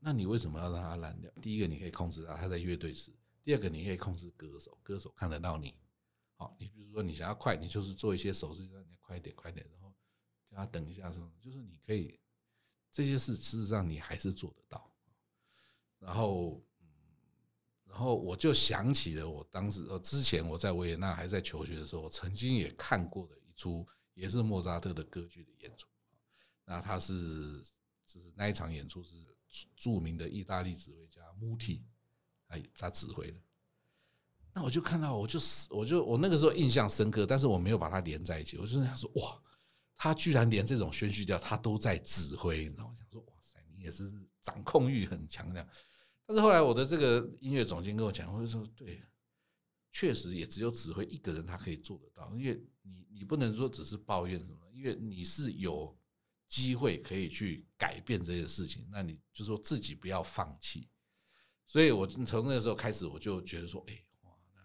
[0.00, 1.30] 那你为什么要让他烂掉？
[1.40, 5.74] 第一个你可以控制他，他在乐队时；第二个你可以控制歌手，歌手看得到你。
[6.36, 9.94] 好，你比如说你想要快，你就是做一些手势，让你快一点，快一点，然后
[10.50, 12.20] 叫他等一下，什么，就是你可以
[12.90, 14.90] 这些事，事实上你还是做得到。
[15.98, 16.62] 然后，
[17.84, 25.88] 然后我就想起了我当时，呃，之前我在维也纳还在求学的时候，我曾经也看过的一出，也是莫扎特的歌剧的演出。
[26.64, 27.62] 那他是，
[28.06, 29.14] 就是那一场演出是
[29.76, 31.84] 著名的意大利指挥家穆蒂，
[32.48, 33.38] 哎，他指挥的。
[34.52, 35.38] 那我就看到，我就
[35.70, 38.56] 我就我那个时候印象深刻，但是我没有把它连在一起。
[38.58, 39.42] 我就想说，哇，
[39.98, 42.86] 他居然连这种宣叙调他都在指挥，你知道？
[42.86, 45.68] 我想说，哇塞，你也是掌控欲很强的。
[46.24, 49.02] 但是后来我的这个音乐总监跟我讲，我就说，对，
[49.90, 55.98] 确实也只有指挥一个人他可以做得到，因为你你不能说只是抱怨什么，因为你是有
[56.46, 60.88] 机会可以去改变这些事情，那你就说自己不要放弃。
[61.66, 64.04] 所以我从那个时候开始，我就觉得说，哎。
[64.20, 64.60] 哇，那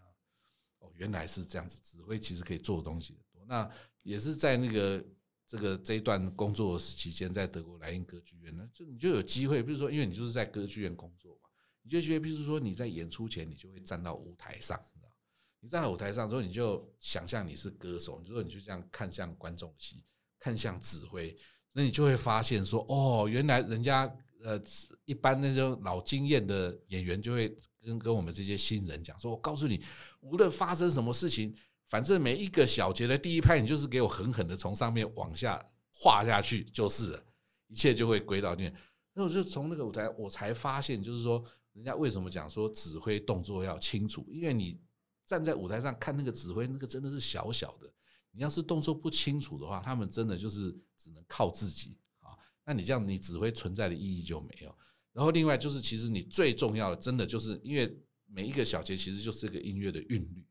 [0.86, 3.44] 哦原来是这样子，指挥其实可以做的东西多。
[3.46, 3.70] 那
[4.04, 5.04] 也是在那个
[5.48, 11.50] 这个这一段工作期间，在德国莱茵歌剧院呢，就你就有机会，比如说，因为你就是在歌剧院工作嘛，
[11.82, 15.12] 你就觉得，比如说你在演出前，你就会站到舞台上，你知道？
[15.60, 20.04] 你站到舞台上之后，你就想象你是歌手，你就说你就这样看向观众席，
[20.40, 21.38] 看向指挥，
[21.72, 24.12] 那你就会发现说，哦，原来人家
[24.44, 24.62] 呃，
[25.06, 27.56] 一般那种老经验的演员就会。
[27.86, 29.78] 跟跟我们这些新人讲说，我告诉你，
[30.22, 31.54] 无论发生什么事情，
[31.94, 37.24] 反正每一个小节的第一拍，你就是给我狠狠的从上面往下画下去，就是了，
[37.68, 38.74] 一切就会归到那。
[39.14, 44.82] 那我就从那个舞台，我才发现，就是说，人家为什么讲说指挥动作要清楚，因为你
[45.28, 47.88] 站在舞台上看那个指挥，那个真的是小小的，
[48.32, 52.34] 你要是动作不清楚的话，他们真的就是只能靠自己啊。
[52.66, 54.76] 那你这样，你指挥存在的意义就没有。
[55.12, 60.44] 然后另外就是，其实你最重要的，真的就是因为每一个小节其实就是一个音乐的韵律。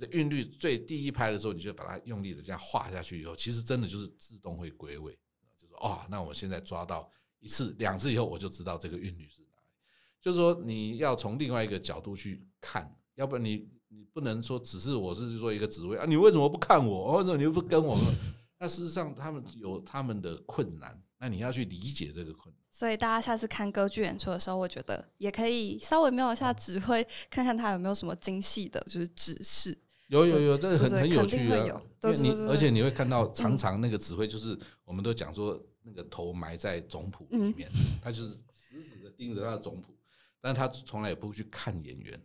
[0.00, 5.12] 这韵律最第一拍的时候，你就把它用力的这样画下去以后，其实真的就是自动会归位，
[5.58, 9.74] 就说哦，那我现在抓到一次、两次以后，我就知道这个韵律是哪里。
[10.22, 17.12] 就是说你要从另外一个角度去看，要不然你你不能说只是我是说一个职位啊，你为什么不看我？
[17.12, 17.94] 或者你又不跟我？
[18.58, 22.64] 那事实上他们有他们的困难，那你要去理解这个困难。
[22.72, 29.76] 所以大家下次看歌剧演出的时候，我觉得也可以稍微瞄一下指挥，看看他有没有什么精细的，就是指示。
[30.10, 31.66] 有有有，这很很有趣的，
[32.02, 37.70] 因为你而且你会看到常常那个指挥就是我们都讲说那个头埋在总谱里面，
[38.02, 39.96] 他就是死死的盯着他的总谱，
[40.40, 42.20] 但他从来也不会去看演员，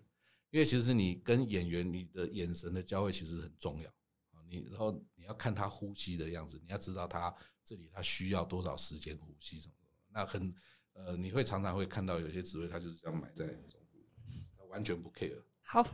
[0.50, 3.88] 因为其实你跟演员你的眼神的交汇其实很重要。
[4.32, 7.32] 啊，你然后你要看他呼吸的样子，你要知道他
[7.64, 9.74] 这里他需要多少时间呼吸什么，
[10.10, 10.52] 那很
[10.94, 14.00] 呃你会常常会看到有些指挥他就是这样埋在总谱，
[14.58, 15.40] 他完全不 care。
[15.62, 15.86] 好。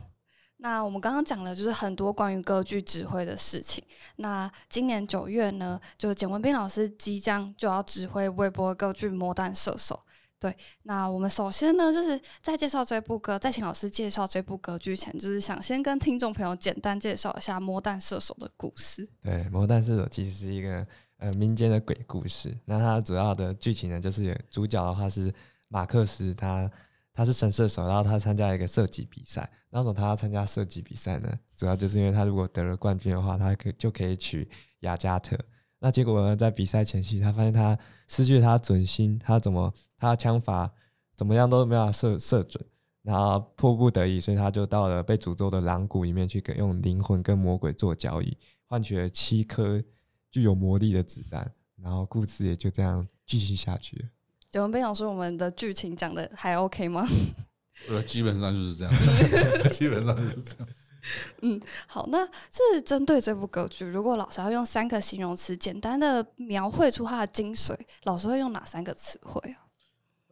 [0.62, 3.82] 那我们刚刚讲了，就是很多关于歌剧指挥的事情。
[4.16, 9.96] 那今年九月呢，就简文斌老师即将就要指挥微博歌剧《魔弹射手》。
[10.38, 19.08] 对，那我们首先呢，就是在介绍这部歌，在请老师介绍这部歌剧前，就是想先跟听众朋友简单介绍一下《魔弹射手》的故事。
[19.20, 20.86] 对，《魔弹射手》其实是一个
[21.18, 22.56] 呃民间的鬼故事。
[22.64, 25.34] 那它主要的剧情呢，就是主角的话是
[25.66, 26.70] 马克思，他
[27.14, 29.50] 他是神射手，然后他参加一个射击比赛。
[29.70, 31.32] 那为什么他要参加射击比赛呢？
[31.56, 34.48] 主要就是因为他如果得了冠军的话，他可就可以娶
[34.80, 35.38] 雅加特。
[35.78, 40.72] 那结果呢，在比赛前夕，他发现他失去了他准心，他怎么他枪法
[41.16, 42.64] 怎么样都没有射射准，
[43.02, 48.36] 然后迫不得已，所以他就到了被诅咒的狼谷里面去，跟用灵魂跟魔鬼做交易，
[48.66, 49.82] 换取了七颗
[50.30, 51.52] 具有魔力的子弹。
[51.82, 54.08] 然后故事也就这样继续下去。
[54.52, 57.06] 有人不想说我们的剧情讲的还 OK 吗？
[57.88, 58.94] 呃，基本上就是这样，
[59.72, 60.68] 基本上就是这样。
[61.42, 69.66] 嗯，好，那是针对这部歌剧，如果老师要用三个形容词简单的描绘出它的精髓，老师会用哪三个词汇啊？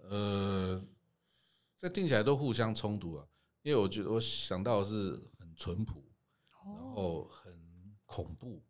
[0.08, 0.80] 呃，
[1.78, 3.24] 这听起来都互相冲突啊，
[3.62, 6.04] 因为我觉得我想到的是很淳朴，
[6.64, 7.52] 然后很
[8.04, 8.62] 恐怖，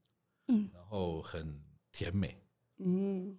[0.49, 1.61] 嗯，然后很
[1.93, 2.41] 甜美，
[2.79, 3.37] 嗯。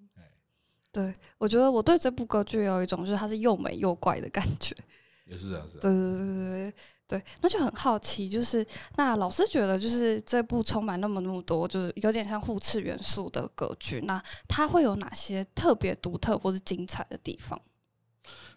[0.91, 4.75] 对，我觉得我对这部歌剧有一种就是它是又美又怪的感觉。
[5.25, 5.79] 也是啊，是。
[5.79, 6.73] 对对对对对
[7.07, 8.65] 对，那就很好奇，就是
[8.97, 17.61] 那老师觉得就是这部充满那么那么多，就是有点像互斥元素的歌剧，那它会有哪些特别独特或是精彩的地方？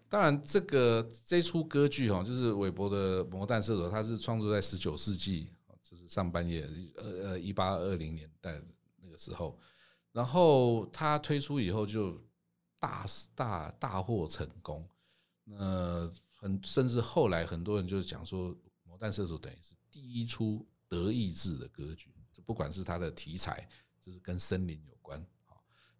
[0.08, 5.48] 当然，这个这出歌剧哈，就是韦伯的《魔弹射手》，它是创作在十九世纪，
[5.82, 8.60] 就是上半叶，呃呃，一八二零年代
[9.00, 9.56] 那个时候。
[10.14, 12.22] 然后他推出以后就
[12.78, 13.04] 大
[13.34, 14.88] 大大获成功，
[15.42, 18.54] 那很甚至后来很多人就讲说，
[18.84, 22.14] 《魔弹射手》等于是第一出德意志的歌剧，
[22.46, 23.68] 不管是它的题材，
[24.00, 25.20] 就是跟森林有关，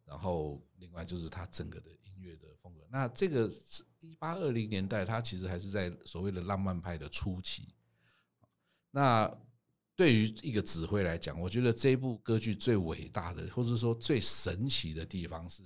[0.05, 2.87] 然后另外就是它整个的音乐的风格。
[2.89, 3.51] 那这个
[3.99, 7.75] 一八二零年代，它其实还是在所谓的浪漫派的初期，
[8.93, 9.29] 那。
[9.97, 15.63] 对于一个指挥来讲，我觉得这部歌剧最伟大的，或者说最神奇的地方是，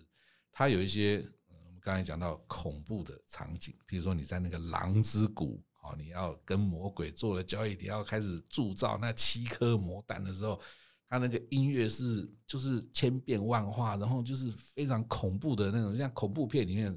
[0.53, 10.61] 它有一些我们刚才讲到恐怖的场景，比如说你在那个狼之谷，哦，你要跟魔鬼做了交易，你要开始铸造那七颗魔弹的时候，
[11.09, 16.93] 它那个音乐是就是千变万化，然后就是非常恐怖的那种，像恐怖片里面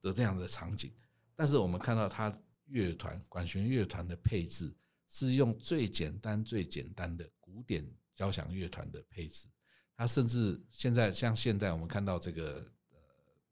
[0.00, 0.92] 的这样的场景。
[1.34, 2.32] 但是我们看到它
[2.66, 4.72] 乐团管弦乐团的配置。
[5.08, 7.84] 是用最简单、最简单的古典
[8.14, 9.48] 交响乐团的配置，
[9.96, 12.56] 它甚至现在像现在我们看到这个
[12.90, 12.98] 呃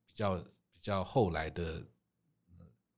[0.07, 0.37] 比较
[0.73, 1.83] 比较后来的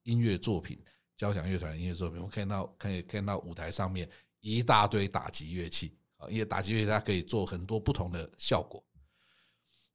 [0.02, 0.82] 音乐作品，
[1.16, 8.84] 交响乐团音乐作品，我看到可以看到舞台上面一大堆打击乐器啊，因为打击乐器它可以做很多不同的效果，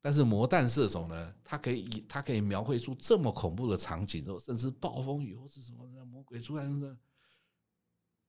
[0.02, 6.98] 但是魔弹射手呢，它可以它可以描绘出这么恐怖的场景，甚至暴风雨或是什么魔鬼出来的。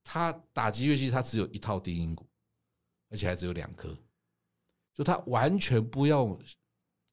[0.05, 2.29] 他打击乐器，他只有一套低音鼓，
[3.09, 3.99] 而且还只有两颗，
[4.95, 6.39] 就他完全不用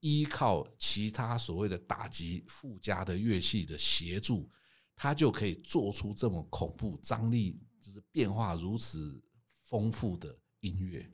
[0.01, 4.51] 依靠其他所谓的打击附加的乐器的协助，
[4.93, 9.23] 他就可以做出这么恐怖、张力就是变化如此
[9.63, 11.09] 丰富的音乐。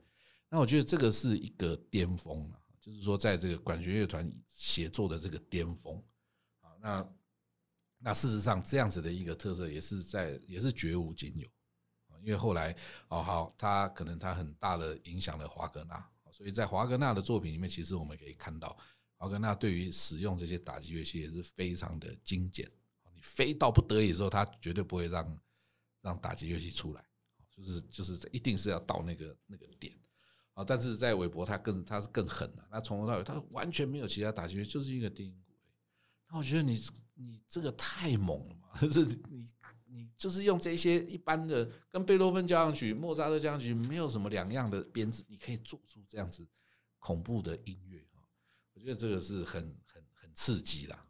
[0.48, 5.96] 那我觉得这个是一个巅峰啊，就是说在这个管弦乐团协作的这个巅峰
[6.60, 6.70] 啊。
[6.80, 7.14] 那
[7.98, 11.48] 那事实上这样子的一个特色，也是在也是绝无仅有。
[12.22, 12.74] 因为后来
[13.08, 18.76] 哦好，他可能他很大的影响了华格纳，所以在华格纳的作品里面，其实我们可以看到，
[19.16, 22.70] 华格纳对于使用这些打击乐器也是非常的精简。
[23.14, 25.38] 你非到不得已的时候，他绝对不会让
[26.02, 27.04] 让打击乐器出来，
[27.50, 29.92] 就是就是一定是要到那个那个点
[30.54, 30.62] 啊。
[30.62, 35.52] 但是在韦伯，他更他是更狠了，他从头到尾他完全没有其他打击乐，就是一个低音鼓。
[36.30, 36.80] 那我觉得你
[37.14, 39.46] 你这个太猛了嘛， 就是你。
[39.90, 46.46] 你就是用这些一般的，跟贝多芬交响曲、莫扎特交响曲没有什么两样的编制，你可以做出这样子
[46.98, 48.20] 恐怖的音乐啊！
[48.74, 51.06] 我觉得这个是很很很刺激啦。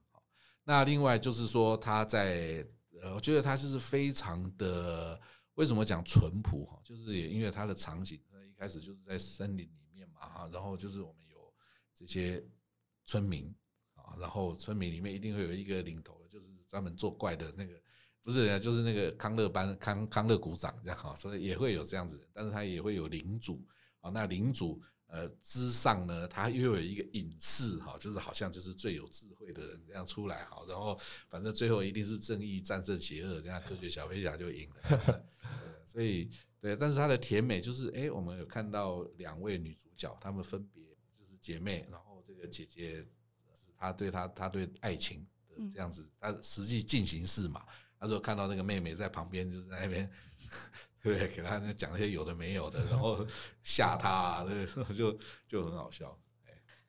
[0.63, 2.65] 那另外就是说，他在
[3.03, 5.21] 呃，我觉得他就是非常的
[5.55, 6.81] 为什么讲淳朴哈？
[6.85, 11.53] 就是也因为他的场景，一开始就是在森林里面嘛哈，然后就是我们有
[11.93, 12.41] 这些
[13.05, 13.53] 村民
[13.95, 17.83] 啊，然后村民里面一定会有一个领头的，就是专门作怪的那个。
[18.29, 23.65] 不是，就是那个康乐班康康乐鼓掌这样哈，所以也会有这样子，但是他也会有领主
[24.03, 31.01] 啊，那领主呃之上呢，他又有一个隐士哈，就是好像就是最有智慧的人这样出来哈，然后
[31.31, 35.25] 反正最后一定是正义战胜邪恶，这样科学小飞侠就赢了。
[35.87, 36.29] 所以
[36.61, 40.85] 对，但是他的甜美就是哎，我们有看到两位女主角，她们分别
[41.19, 42.97] 就是姐妹，然后这个姐姐
[43.55, 47.65] 是她对她她对爱情的这样子，她实际进行式嘛。
[48.01, 50.11] 他说看到那个妹妹在旁边，就是在那边，
[51.03, 53.27] 对，给他讲一些有的没有的，然后
[53.63, 55.19] 吓他，对， 就
[55.49, 56.17] 就很好笑。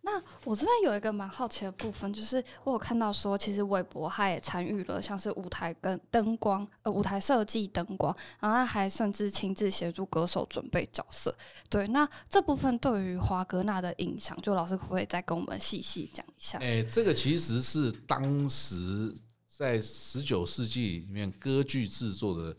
[0.01, 0.11] 那
[0.45, 11.35] 我这边有一个蛮好奇的部分，就是我有看到说，其实韦伯他也参与了像是舞台跟灯光，呃，舞台设计灯光，然后他还甚至亲自协助歌手准备角色。
[11.69, 16.57] 对，那这部分对于华格纳的影响，就老师可不可以再跟我们细细讲一下？
[16.59, 19.13] 哎，这个其实是当时。
[19.59, 22.55] 在十九世纪里面，歌剧制作的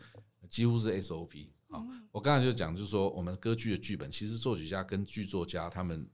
[0.51, 1.82] 几乎是 SOP 啊。
[2.12, 6.07] 我刚才就讲，就是说，我们歌剧的剧本，其实作曲家跟剧作家他们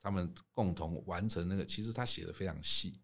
[0.00, 2.98] 他们共同完成那个，其实他写的非常细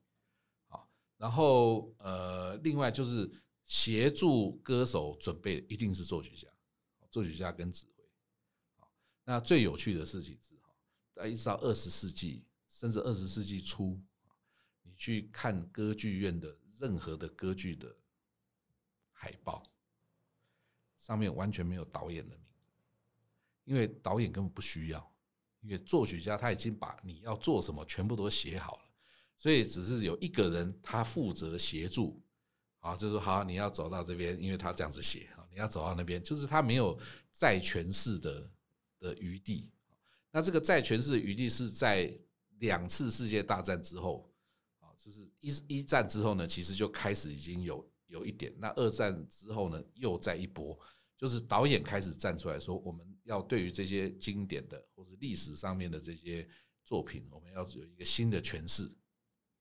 [0.68, 0.80] 啊。
[1.18, 3.30] 然后呃，另外就是
[3.66, 6.48] 协助歌手准备，一定是作曲家，
[7.10, 8.04] 作曲家跟指挥
[8.82, 8.88] 啊。
[9.26, 10.72] 那最有趣的事情是哈，
[11.14, 14.00] 在一直到二十世纪，甚至二十世纪初，
[14.80, 16.56] 你去看歌剧院的。
[16.78, 17.94] 任何的歌剧的
[19.10, 19.62] 海报
[20.96, 22.70] 上面完全没有导演的名字，
[23.64, 25.12] 因为导演根本不需要，
[25.60, 28.82] 因为作曲家他已经把你要做什么全部都写好了，
[29.36, 32.22] 所以只是有一个人他负责协助，
[32.80, 36.98] 啊，就说好你要走到这边，因为他这样子写啊，你要走到那边，就是他没有
[37.32, 38.50] 再诠释的
[39.00, 39.70] 的余地。
[40.30, 42.12] 那这个再诠释的余地是在
[42.58, 44.32] 两次世界大战之后。
[44.98, 48.52] 就是一一战之后呢，其实就开始已经有有一点。
[48.58, 50.78] 那二战之后呢，又再一波，
[51.16, 56.48] 就是导演开始站出来说，我们要对于这些经典的或是历史上面的这些
[56.84, 58.90] 作品，我们要有一个新的诠释。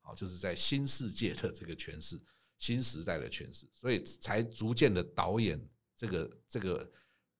[0.01, 2.19] 好，就是在新世界的这个诠释，
[2.57, 5.59] 新时代的诠释，所以才逐渐的导演
[5.95, 6.91] 这个这个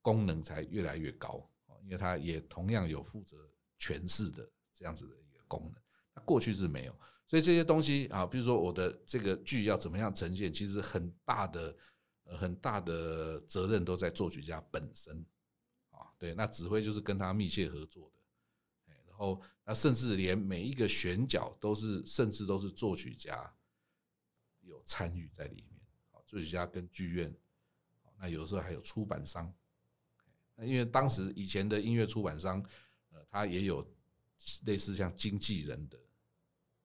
[0.01, 1.49] 功能才越来越高
[1.87, 3.37] 因为他也同样有负责
[3.79, 5.81] 诠释的这样子的一个功能，
[6.13, 6.93] 那过去是没有。
[7.27, 11.75] 所以这些东西啊，比如说我的这个剧要怎么样呈现，其实很大的、
[12.23, 15.25] 很大的责任都在作曲家本身
[15.89, 16.07] 啊。
[16.17, 23.53] 对，那指挥就是跟他密切合作的，然后那甚至连每一个选角都是，甚至都是作曲家
[24.61, 25.77] 有参与在里面。
[26.25, 27.33] 作曲家跟剧院，
[28.19, 29.53] 那有时候还有出版商，
[30.55, 32.61] 那因为当时以前的音乐出版商，
[33.11, 33.85] 呃，他也有
[34.65, 35.97] 类似像经纪人的。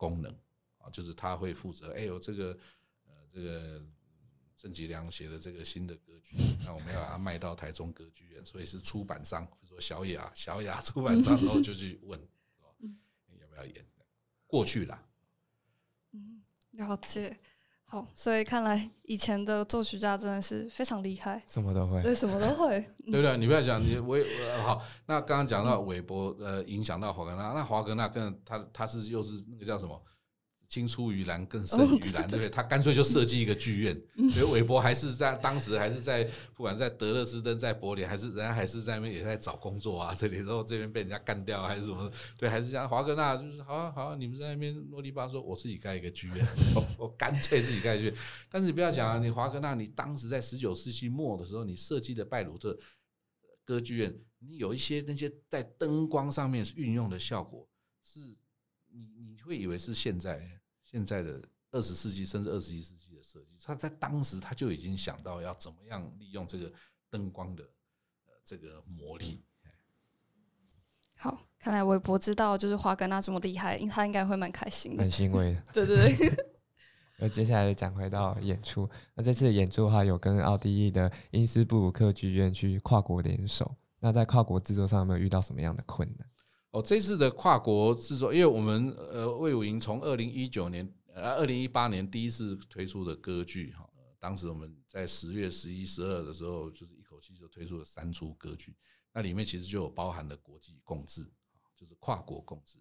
[0.03, 0.33] 功能
[0.79, 1.93] 啊，就是他会负责。
[1.93, 2.59] 哎呦，这个
[3.07, 3.81] 呃，这个
[4.57, 12.21] 郑吉良写的这个新的歌剧，那我们要把它卖到台中歌剧院，所以是出版商，比如说小雅、小雅出版商， 然后就去问，
[13.41, 13.87] 要不要演？
[14.49, 15.07] 过去了。
[16.11, 16.43] 嗯，
[16.73, 17.39] 了解。
[17.93, 22.81] 好，所以看来以前的作曲家真的是非常厉害，什么都会，对，什么都会。
[23.05, 23.37] 对不对？
[23.37, 24.17] 你不要讲你我
[24.65, 24.83] 好。
[25.05, 30.03] 那刚刚讲到韦伯，呃，影响到华格纳，那华格纳跟他他是又是那个叫什么？
[30.73, 32.49] 青出于蓝更胜于蓝，对不对？
[32.49, 40.15] 他干脆就设计一个剧院，所以韦伯还是在当时还是在不管在德勒斯登、在柏林，还是人家还是在那边也在找工作啊。
[40.17, 42.11] 这里之后这边被人家干掉还是什么？
[42.39, 42.89] 对，还是这样。
[42.89, 46.47] 华格纳就是好啊好啊，你们在那边啰里吧嗦，我自己盖一个剧院，
[46.97, 48.15] 我干脆自己盖剧院。
[48.49, 52.79] 但是你不要讲啊，你华格纳，你当时在十九世纪末的时候，你设计的拜鲁特
[53.63, 57.69] 歌剧院，你有一些那些在灯光上面运用的效果，
[58.03, 58.19] 是
[58.89, 60.62] 你你会以为是现在。
[60.93, 66.71] 现在的二十世纪甚至二十一世纪的设计，他在当时他就已经想到要怎么样利用这个
[67.11, 67.65] 灯光的
[68.27, 69.43] 呃这个魔力。
[71.17, 75.57] 好，看来韦伯知道就是华格纳这么厉害，他应该会蛮开心的，很欣慰。
[75.73, 76.47] 对对对。
[77.19, 83.77] 那接下来讲回到演出，那这次的演出的话，有跟奥地利的因斯布鲁克剧院去跨国联手。
[84.01, 86.29] 那在跨国制作上有没有遇到什么样的困难？
[86.73, 93.87] 哦，这次的跨国制作，因为我们呃魏武营从二零一九年呃二零一八年第一次推出的歌剧哈，
[94.19, 98.75] 当时我们在十月十一、十二的时候，就是一口气就推出了三出歌剧，
[99.13, 101.31] 那里面其实就有包含了国际共治
[101.77, 102.79] 就是跨国共治。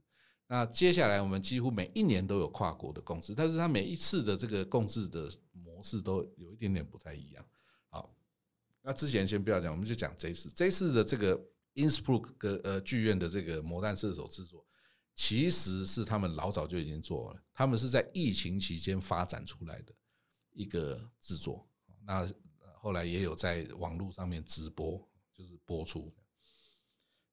[0.47, 7.45] 那接下来我们几乎每一年都有跨国的共治，但是它每一次的这个共治的模式都有一点点不太一样。
[7.89, 8.15] 好，
[8.83, 11.37] 那之前先不要讲，我们就讲这次这次的这个。
[11.75, 14.65] Innsbruck 的呃剧院的这个魔弹射手制作，
[15.15, 19.93] 其实是他们老早就已经做了，他们是在疫情期间发展出来的
[20.51, 21.67] 一个制作。
[22.03, 22.29] 那
[22.79, 26.13] 后来也有在网络上面直播，就是播出。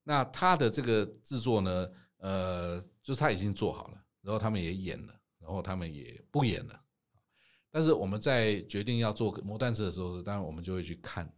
[0.03, 6.81] 那他的这个制作呢，呃，就是他已经做好了，然后他们也演了，然后他们也不演了。
[7.71, 11.31] 但是我们在决定要做魔弹射的时候，当然我们就会去看。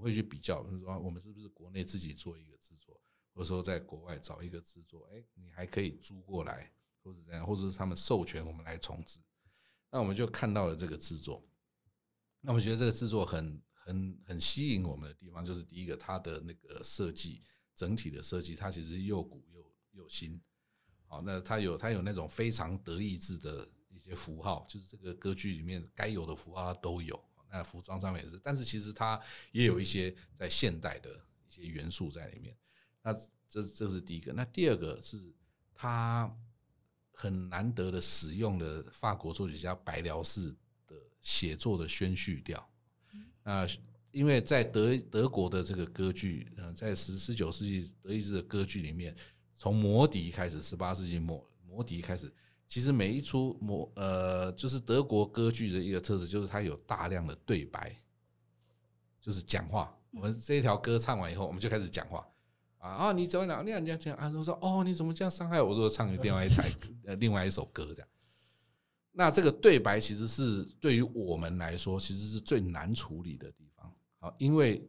[0.00, 3.00] 会去比较，就是说我们是不是国内自己做一个制作，
[3.32, 6.72] 或者说在国外找一个制作，哎，你还可以租过来，
[7.02, 9.20] 或者怎样，或者是他们授权我们来重置。
[9.90, 11.42] 那我们就看到了这个制作，
[12.40, 17.42] 那我觉得这个制作很很很吸引我们的地方，就是第一个，它的那个设计，
[17.74, 20.40] 整体的设计，它其实又古又又新。
[21.06, 27.27] 好，那它有它有那种非常德意志的一些符号，就是这个歌剧里面该有的符号它都有。
[27.50, 29.20] 那服装上面也是，但是其实它
[29.52, 31.10] 也有一些在现代的
[31.48, 32.56] 一些元素在里面。
[33.02, 33.12] 那
[33.48, 34.32] 这这是第一个。
[34.32, 35.18] 那第二个是
[35.74, 36.30] 它
[37.12, 40.54] 很难得的使用了法国作曲家白辽士
[40.86, 42.70] 的写作的宣叙调。
[43.42, 43.66] 那
[44.10, 49.16] 因为在德德国的这个歌剧，嗯，在十十九世纪德意志的歌剧里面，
[49.54, 52.32] 从魔笛开始，十八世纪末魔笛开始。
[52.68, 57.96] 其实每一出模呃，就是德国歌剧的一个特质，就是它有大量的对白，
[59.22, 59.98] 就是讲话。
[60.10, 62.28] 我们这一条歌唱完以后，我们就开始讲话
[62.76, 63.12] 啊啊！
[63.12, 63.64] 你怎么样？
[63.64, 64.30] 你样这样这样啊？
[64.30, 65.74] 说说哦，你怎么这样伤害我？
[65.74, 66.62] 说唱另外一台
[67.06, 68.08] 呃另外一首歌这样。
[69.12, 74.86] 那这个对白其实是对于我们来说，其实是最难处理的地方啊，因为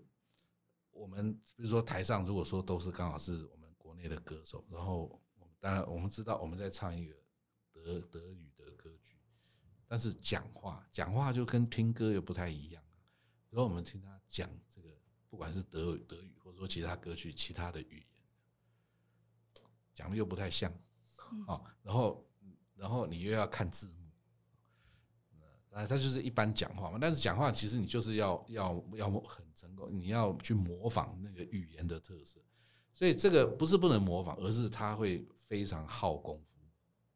[0.91, 5.21] 我们比如说台上如果说都是刚好是我们国内的歌手，然后
[5.61, 7.15] 当然我们知道我们在唱一个。
[7.83, 9.15] 德德语的歌剧，
[9.87, 12.83] 但是讲话讲话就跟听歌又不太一样。
[13.49, 14.89] 然后我们听他讲这个，
[15.27, 19.63] 不管是德德语或者说其他歌曲、其他的语言，
[19.93, 20.71] 讲的又不太像。
[21.45, 22.27] 好，然后
[22.75, 24.09] 然后你又要看字幕，
[25.71, 26.97] 啊，他就是一般讲话嘛。
[26.99, 32.39] 但是讲话其实你就是要要要很成功，你要去模仿那个语言的特色。
[32.93, 36.58] 所以这个不是不能模仿，而是他会非常耗功夫。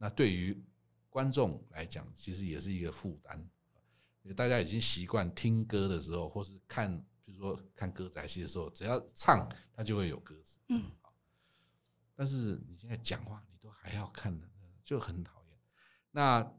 [0.03, 0.61] 那对于
[1.09, 3.39] 观众来讲，其实也是一个负担，
[4.21, 10.59] 因为大家已经习惯听歌的时候，或是看，比如说看歌仔戏的时候，只要唱，它就会有歌词。
[10.67, 10.91] 嗯。
[12.13, 14.45] 但是你现在讲话，你都还要看的，
[14.83, 15.57] 就很讨厌。
[16.11, 16.53] 那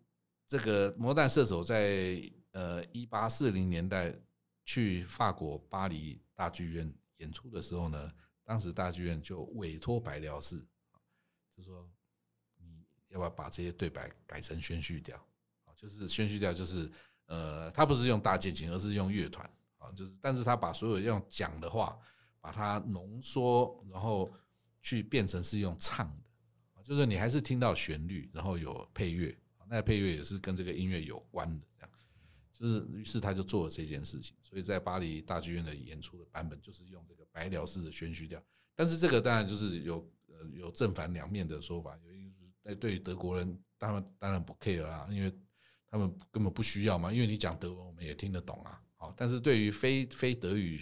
[0.49, 2.18] 这个《魔弹射手》在
[2.53, 4.18] 呃一八四零年代
[4.64, 8.11] 去法国巴黎大剧院演出的时候呢，
[8.42, 10.66] 当时大剧院就委托白辽士，
[11.55, 11.93] 就说。
[13.15, 15.17] 要不要把这些对白改成宣叙调
[15.65, 15.71] 啊？
[15.77, 16.91] 就是宣叙调，就是
[17.27, 19.49] 呃，他不是用大键琴，而是用乐团
[19.79, 19.91] 啊。
[19.93, 21.97] 就是，但是他把所有用讲的话，
[22.41, 24.35] 把它浓缩，然后
[24.83, 26.25] 去变成是用唱的
[26.75, 26.83] 啊。
[26.83, 29.37] 就是你还是听到旋律，然后有配乐
[29.69, 31.65] 那配乐也是跟这个音乐有关的。
[31.79, 31.91] 这样，
[32.53, 34.37] 就是于是他就做了这件事情。
[34.43, 38.43] 所以在巴黎大剧院的演出的版本，就是用这个白辽式的宣叙调。
[38.75, 42.25] 但是这个当然就是有呃有正反两面的说法，有一。
[42.65, 45.33] 那对于德国人，当然当然不 care 啊，因为
[45.87, 48.83] 他们根本不需要嘛，因为你讲德文，我们也听得懂啊。
[48.97, 50.81] 好，但是对于非非德语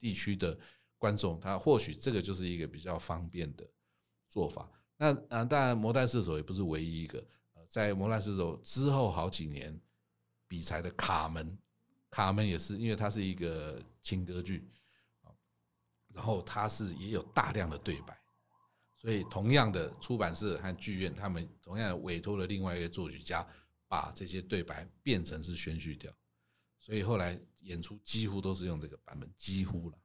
[0.00, 0.58] 地区的
[0.98, 3.64] 观众，他或许这个就是一个比较方便的
[4.28, 4.68] 做法。
[4.96, 7.24] 那啊，当然《魔弹射手》也不是唯一一个。
[7.54, 9.80] 呃，在《魔弹射手》之后好几年，
[10.48, 11.48] 比才的《卡门》，
[12.10, 14.68] 《卡门》也是因为它是一个轻歌剧
[16.12, 18.18] 然后它是也有大量的对白。
[19.00, 23.46] 所以，同样的出版社和剧院，他们同样委托了另外一个作曲家，
[23.86, 26.12] 把这些对白变成是宣叙调。
[26.80, 29.98] 所以后来演出几乎都是用这个版本，几乎了。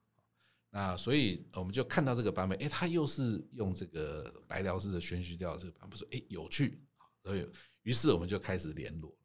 [0.70, 6.80] 那所以我们就看到这个版本，哎，他又是用这个白辽士的宣叙调这个版本，说哎有趣，
[7.24, 7.50] 所以
[7.82, 9.16] 于是我们就开始联络，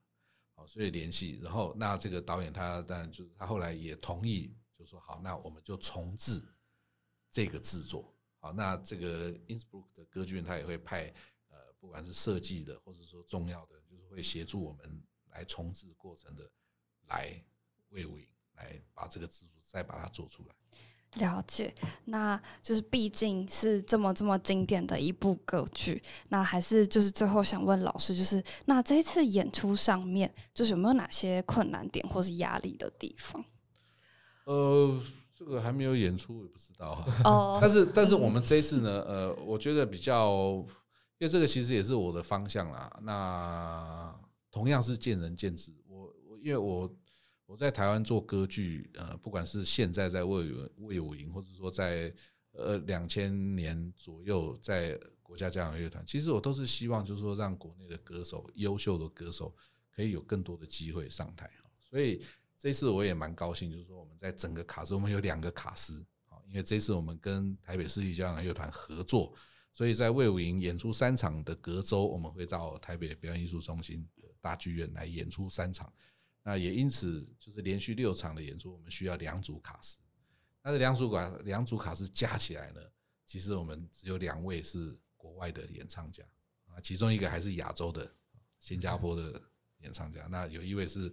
[0.55, 6.43] 好，所以联系，然后那这个导演他当然就是他后来也同意，就说好，那我们就重置
[7.31, 8.15] 这个制作。
[8.39, 11.13] 好，那这个 Innsbruck 的歌剧院他也会派
[11.49, 16.49] 呃，不管是设计的，或者说重要的，就是会协助我们来重置过程的，
[17.09, 17.45] 来
[17.89, 18.19] 为我
[18.55, 20.55] 来把这个制作再把它做出来。
[21.15, 21.75] 了解，
[22.05, 33.43] 那就是毕竟是这么这么经典的一部歌剧，那还是就是最后想问老师，就是那这次演出上面，就是有没有哪些困难点或是压力的地方？
[34.45, 35.03] 呃，
[35.39, 37.07] 这个还没有演出，我也不知道。
[37.25, 40.55] 哦， 但是但是我们这次呢，呃，我觉得比较，
[41.19, 42.99] 因为这个其实也是我的方向啦。
[43.03, 44.15] 那
[44.51, 46.93] 同样是见仁见智，我我因为我。
[47.49, 52.15] 我在台湾做歌剧，呃，不管是现在在魏武魏武营，或者说在
[52.53, 59.51] 呃两千年左右在国家交响乐团，其实我都是希望，就是说让国内的歌手，优秀的歌手
[59.91, 61.51] 可以有更多的机会上台。
[61.81, 62.23] 所以
[62.59, 69.33] 这次我也蛮高兴，就是说我们在整个卡司，我们有两个卡司，啊，因为这次我们跟台北市立交响乐团合作，
[69.73, 75.93] 所以在魏武营演出三场的隔周，我们会到台北表演艺术中心的大剧院来演出三场。
[76.43, 79.99] 那也因此，就是连续六场的演出，我们需要两组卡司。
[80.63, 82.81] 那这两组卡两组卡司加起来呢，
[83.25, 86.25] 其实我们只有两位是国外的演唱家
[86.67, 88.11] 啊，其中一个还是亚洲的
[88.59, 89.41] 新加坡的
[89.81, 90.27] 演唱家。
[90.31, 91.13] 那有一位是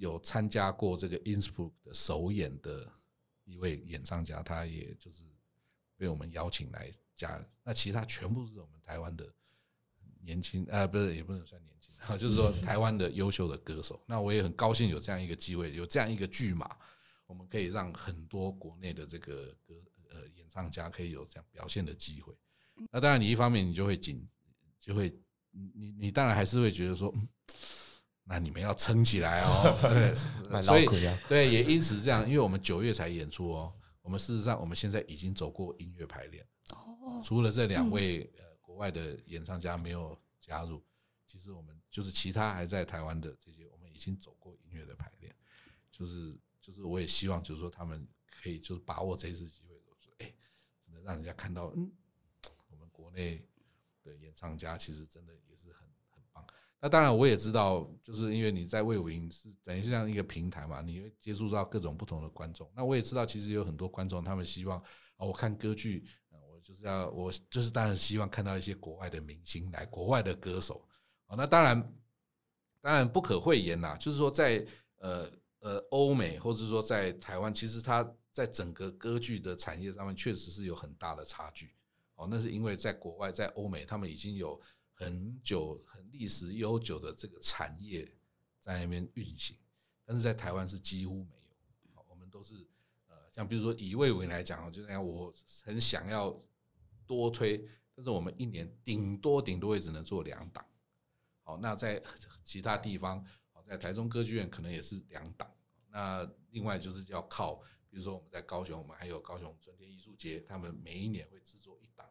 [0.00, 2.90] 有参加过这个 Innsbruck 的首演的
[3.44, 5.22] 一位演唱家，他也就是
[5.96, 7.40] 被我们邀请来加。
[7.62, 9.32] 那其他全部是我们台湾的
[10.20, 11.70] 年轻，呃，不是，也不能算年。
[12.06, 16.74] 啊，就是说台湾的优秀的歌手，那我也很高兴有这样一个机会，有这样一个剧码，
[17.26, 19.74] 我们可以让很多国内的这个歌
[20.08, 22.34] 呃演唱家可以有这样表现的机会。
[22.90, 24.26] 那当然，你一方面你就会紧，
[24.80, 25.14] 就会
[25.50, 27.14] 你你当然还是会觉得说，
[28.30, 29.76] 那你们要撑起来哦。
[30.48, 30.86] 对，所以
[31.26, 40.80] 对也因此这样，因为我们九月才演出哦，我们事实上我们现在已经走过音乐排练哦，除了这两位呃国外的演唱家没有加入。
[41.26, 45.34] 其实我们就是其他还在台湾的这些，我们已经走过音乐的排练，
[45.90, 48.06] 就是就是我也希望就是说他们
[48.40, 50.32] 可以就是把握这次机会，说哎，
[50.84, 51.90] 真的让人家看到，嗯，
[52.68, 53.44] 我们国内
[54.04, 55.89] 的演唱家其实真的也是很。
[56.80, 62.70] 那当然我也知道，就是因为你在魏武营是等于像一个平台嘛，你会接触到各种不同的观众。
[62.74, 64.78] 那我也知道，其实有很多观众他们希望
[65.16, 70.86] 啊，我看歌剧，我就是要我就是当然希望看到一些国外的明星来，国外的歌手。
[71.36, 71.94] 那当然，
[72.80, 73.94] 当然不可讳言啦。
[73.96, 74.66] 就是说，在
[74.96, 78.02] 呃呃欧美，或者说在台湾，其实它
[78.32, 81.74] 在整个歌剧的产业上面，确实是有很大的差距。
[82.16, 84.60] 哦，那是因为在国外，在欧美，他们已经有
[85.00, 88.06] 很久、很历史悠久的这个产业
[88.60, 89.56] 在那边运行，
[90.04, 91.36] 但是在台湾是几乎没
[91.94, 92.04] 有。
[92.06, 92.68] 我们都是
[93.08, 95.32] 呃，像比如说以魏伟来讲，就那样，我
[95.64, 96.38] 很想要
[97.06, 100.62] 多推，但是我们一年顶多顶多也只能做两档。
[101.44, 102.02] 好，那在
[102.44, 105.50] 其他地方，好，在台中歌剧院可能也是两档。
[105.88, 107.54] 那另外就是要靠，
[107.88, 112.06] 比如说我们在高雄，我们还有高雄春天艺术节，他们每一年会制作一档，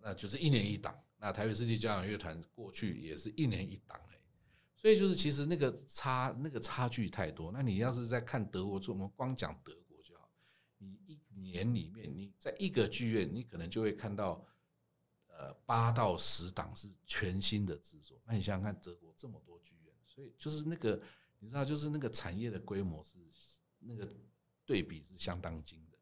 [0.00, 1.00] 那就是一年一档。
[1.22, 4.20] 那台北世纪交响乐团过去也是一年一档哎，
[4.76, 7.50] 所以就是其实那个差那个差距太多。
[7.50, 10.28] 那你要是在看德国，做我们光讲德国就好，
[10.78, 14.44] 你一年里面你在一个剧院，你可能就会看到。
[15.34, 21.02] 呃，八到十档是全新的制作，那你想想看，德国这么多剧院，所以就是那个
[21.40, 23.18] 你知道，就是那个产业的规模是
[23.80, 24.08] 那个
[24.64, 25.98] 对比是相当惊人。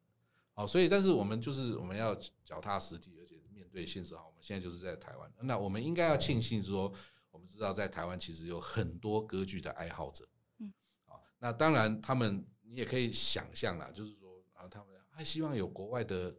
[0.53, 2.13] 好，所以但是我们就是我们要
[2.43, 3.40] 脚踏实地，而且
[3.71, 4.15] 对现实。
[4.15, 6.93] 好，我们现在就是在台湾，那我们应该要庆幸说，
[7.31, 10.27] 我们知道在台湾其实有很多歌剧的爱好者。
[10.59, 10.71] 嗯，
[11.05, 16.35] 好，那当然他们你也可以想象啦，就是说啊，他们还希望有国外的。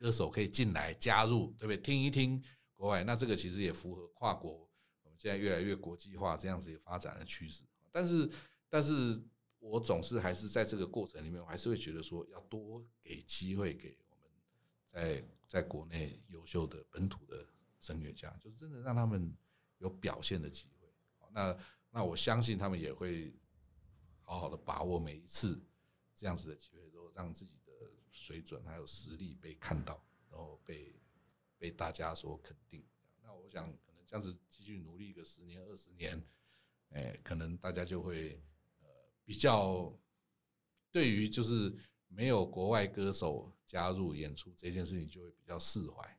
[0.00, 1.76] 歌手可以进来加入，对不对？
[1.76, 2.40] 听一听
[2.72, 4.52] 国外，那这个其实也符合跨国，
[5.02, 7.64] 我们现在越来越国际化这样子发展的趋势。
[7.90, 8.30] 但是，
[8.68, 9.20] 但是
[9.58, 13.98] 我总是还是在这个过程里面，我还是会觉得说，要多给机会给
[14.90, 17.46] 在在国内优秀的本土的
[17.80, 19.34] 声乐家，就是真的让他们
[19.78, 20.88] 有表现的机会。
[21.30, 21.56] 那
[21.90, 23.34] 那我相信他们也会
[24.22, 25.60] 好好的把握每一次
[26.14, 27.72] 这样子的机会，都让自己的。
[28.10, 30.98] 水准还有实力被看到，然后被
[31.58, 32.82] 被大家所肯定。
[33.22, 36.20] 那我想，可能这样子继续努力个十年二十年，
[36.88, 38.42] 哎，可能大家就会
[38.80, 38.88] 呃
[39.24, 39.94] 比较
[40.90, 41.72] 对于就是
[42.08, 46.16] 没有国外歌手加入演出这件事情，就会比较释怀。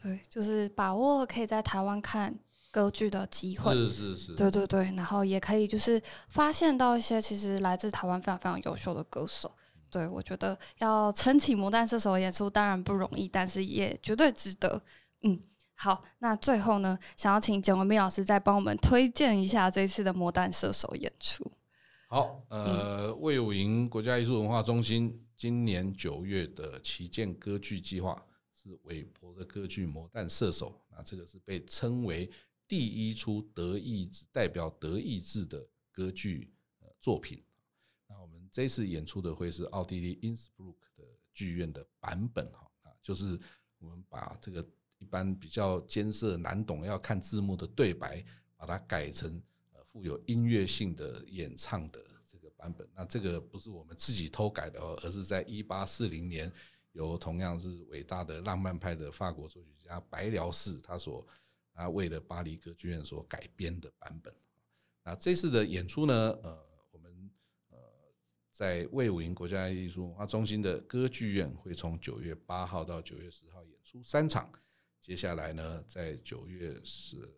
[0.00, 2.38] 对，就是把握可以在台湾看
[2.70, 3.72] 歌剧的机会。
[3.74, 9.50] 是是是，对对对，然后也可以就是发现到一些其实来自台湾非常非常优秀的歌手。
[9.90, 14.80] 对我觉得要撑起魔弹射手演出当然不容易，但是也绝对值得。
[15.22, 15.42] 嗯，
[15.74, 21.44] 好，那最后呢，想要请简文斌老师再帮我们推荐一下这次的魔弹射手演出。
[22.12, 28.20] 好，呃，魏武营国家艺术文化中心今年九月的旗舰歌剧计划
[28.52, 32.28] 是韦伯的歌剧《魔弹射手》，那这个是被称为
[32.66, 37.40] 第一出德意志代表德意志的歌剧呃作品。
[38.08, 43.38] 那我们这次演出的会是奥地利 Innsbruck 的剧院的版本哈，啊，就是
[43.78, 48.24] 我们把这个一般比较艰涩难懂要看字幕的对白，
[48.56, 49.40] 把它改成。
[49.92, 56.50] 富有音乐性的演唱的这个版本，那这个不是我们自己偷改的哦，而是在一八四零年
[56.92, 61.26] 由同样是伟大的浪漫派的法国作曲家白辽士他所
[61.72, 64.32] 啊为了巴黎歌剧院所改编的版本。
[65.02, 66.14] 那这次的演出呢，
[66.44, 67.30] 呃，我们
[67.70, 67.78] 呃
[68.52, 74.48] 在魏武营国家艺术文化中心的歌剧院会从九月八号到九月十号演出三场，
[75.00, 77.28] 接下来呢，在九月十。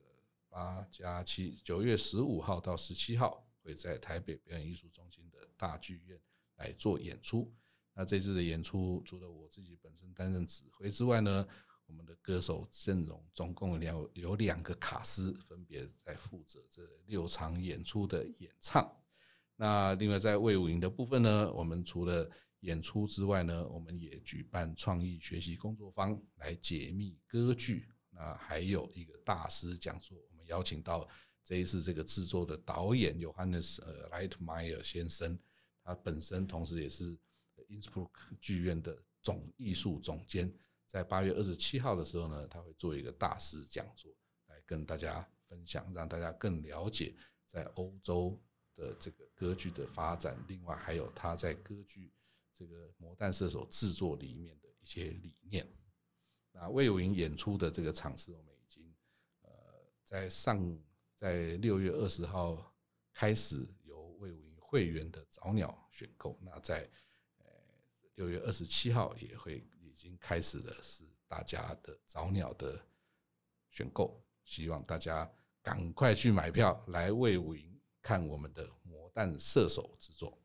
[0.52, 6.20] 八加七，九月十五号到十七号会在台北表演艺术中心的大剧院
[6.56, 7.50] 来做演出。
[7.94, 11.48] 那这次的演出，除了我自己本身担任指挥之外呢，
[11.86, 18.94] 我们的歌手阵容总共两有两个卡司，分别在负责这六场演出的演唱。
[19.56, 22.30] 那另外在魏武营的部分呢，我们除了
[22.60, 27.88] 演出之外呢，我们也举办创意学习工作坊来解密歌剧。
[28.10, 30.18] 那还有一个大师讲座。
[30.46, 31.08] 邀请到
[31.44, 35.38] 这一次这个制作的导演 Johannes 呃 Lightmeyer 先生，
[35.82, 37.18] 他本身同时也是
[37.68, 40.52] Innsbruck 剧院的总艺术总监，
[40.86, 44.14] 在八月二十七号的时候呢，他会做一个大师讲座，
[44.46, 47.14] 来跟大家分享，让大家更了解
[47.46, 48.40] 在欧洲
[48.76, 50.36] 的这个歌剧的发展。
[50.48, 52.12] 另外，还有他在歌剧
[52.54, 55.66] 这个魔弹射手制作里面的一些理念。
[56.52, 58.51] 那魏有营演出的这个场次，我们。
[60.04, 60.78] 在上
[61.16, 62.74] 在六月二十号
[63.12, 66.88] 开始由魏武营会员的早鸟选购，那在
[67.38, 67.46] 呃
[68.14, 72.84] 六月二十七号也会已经开始的是大家的早鸟的
[73.70, 75.30] 选购，希望大家
[75.62, 80.42] 赶快去买票来魏武营看我们的魔弹射手之作。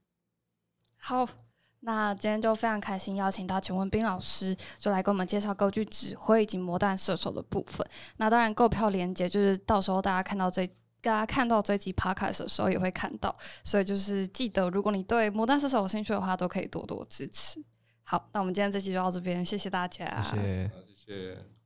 [0.98, 1.47] 好。
[1.88, 7.88] 那今天就非常开心，邀请到钱文斌老师，就来给我们介绍歌剧指挥以及魔弹射手的部分。
[8.18, 10.68] 那当然，购票链接就是到时候大家看到这，
[11.00, 13.34] 大家看到这集 podcast 的时候也会看到，
[13.64, 17.64] 所以就是记得，如果你对魔弹射手有兴趣的话，都可以多多支持。
[18.04, 21.57] 好，那我们今天这集就到这边，谢谢大家，谢谢，谢谢。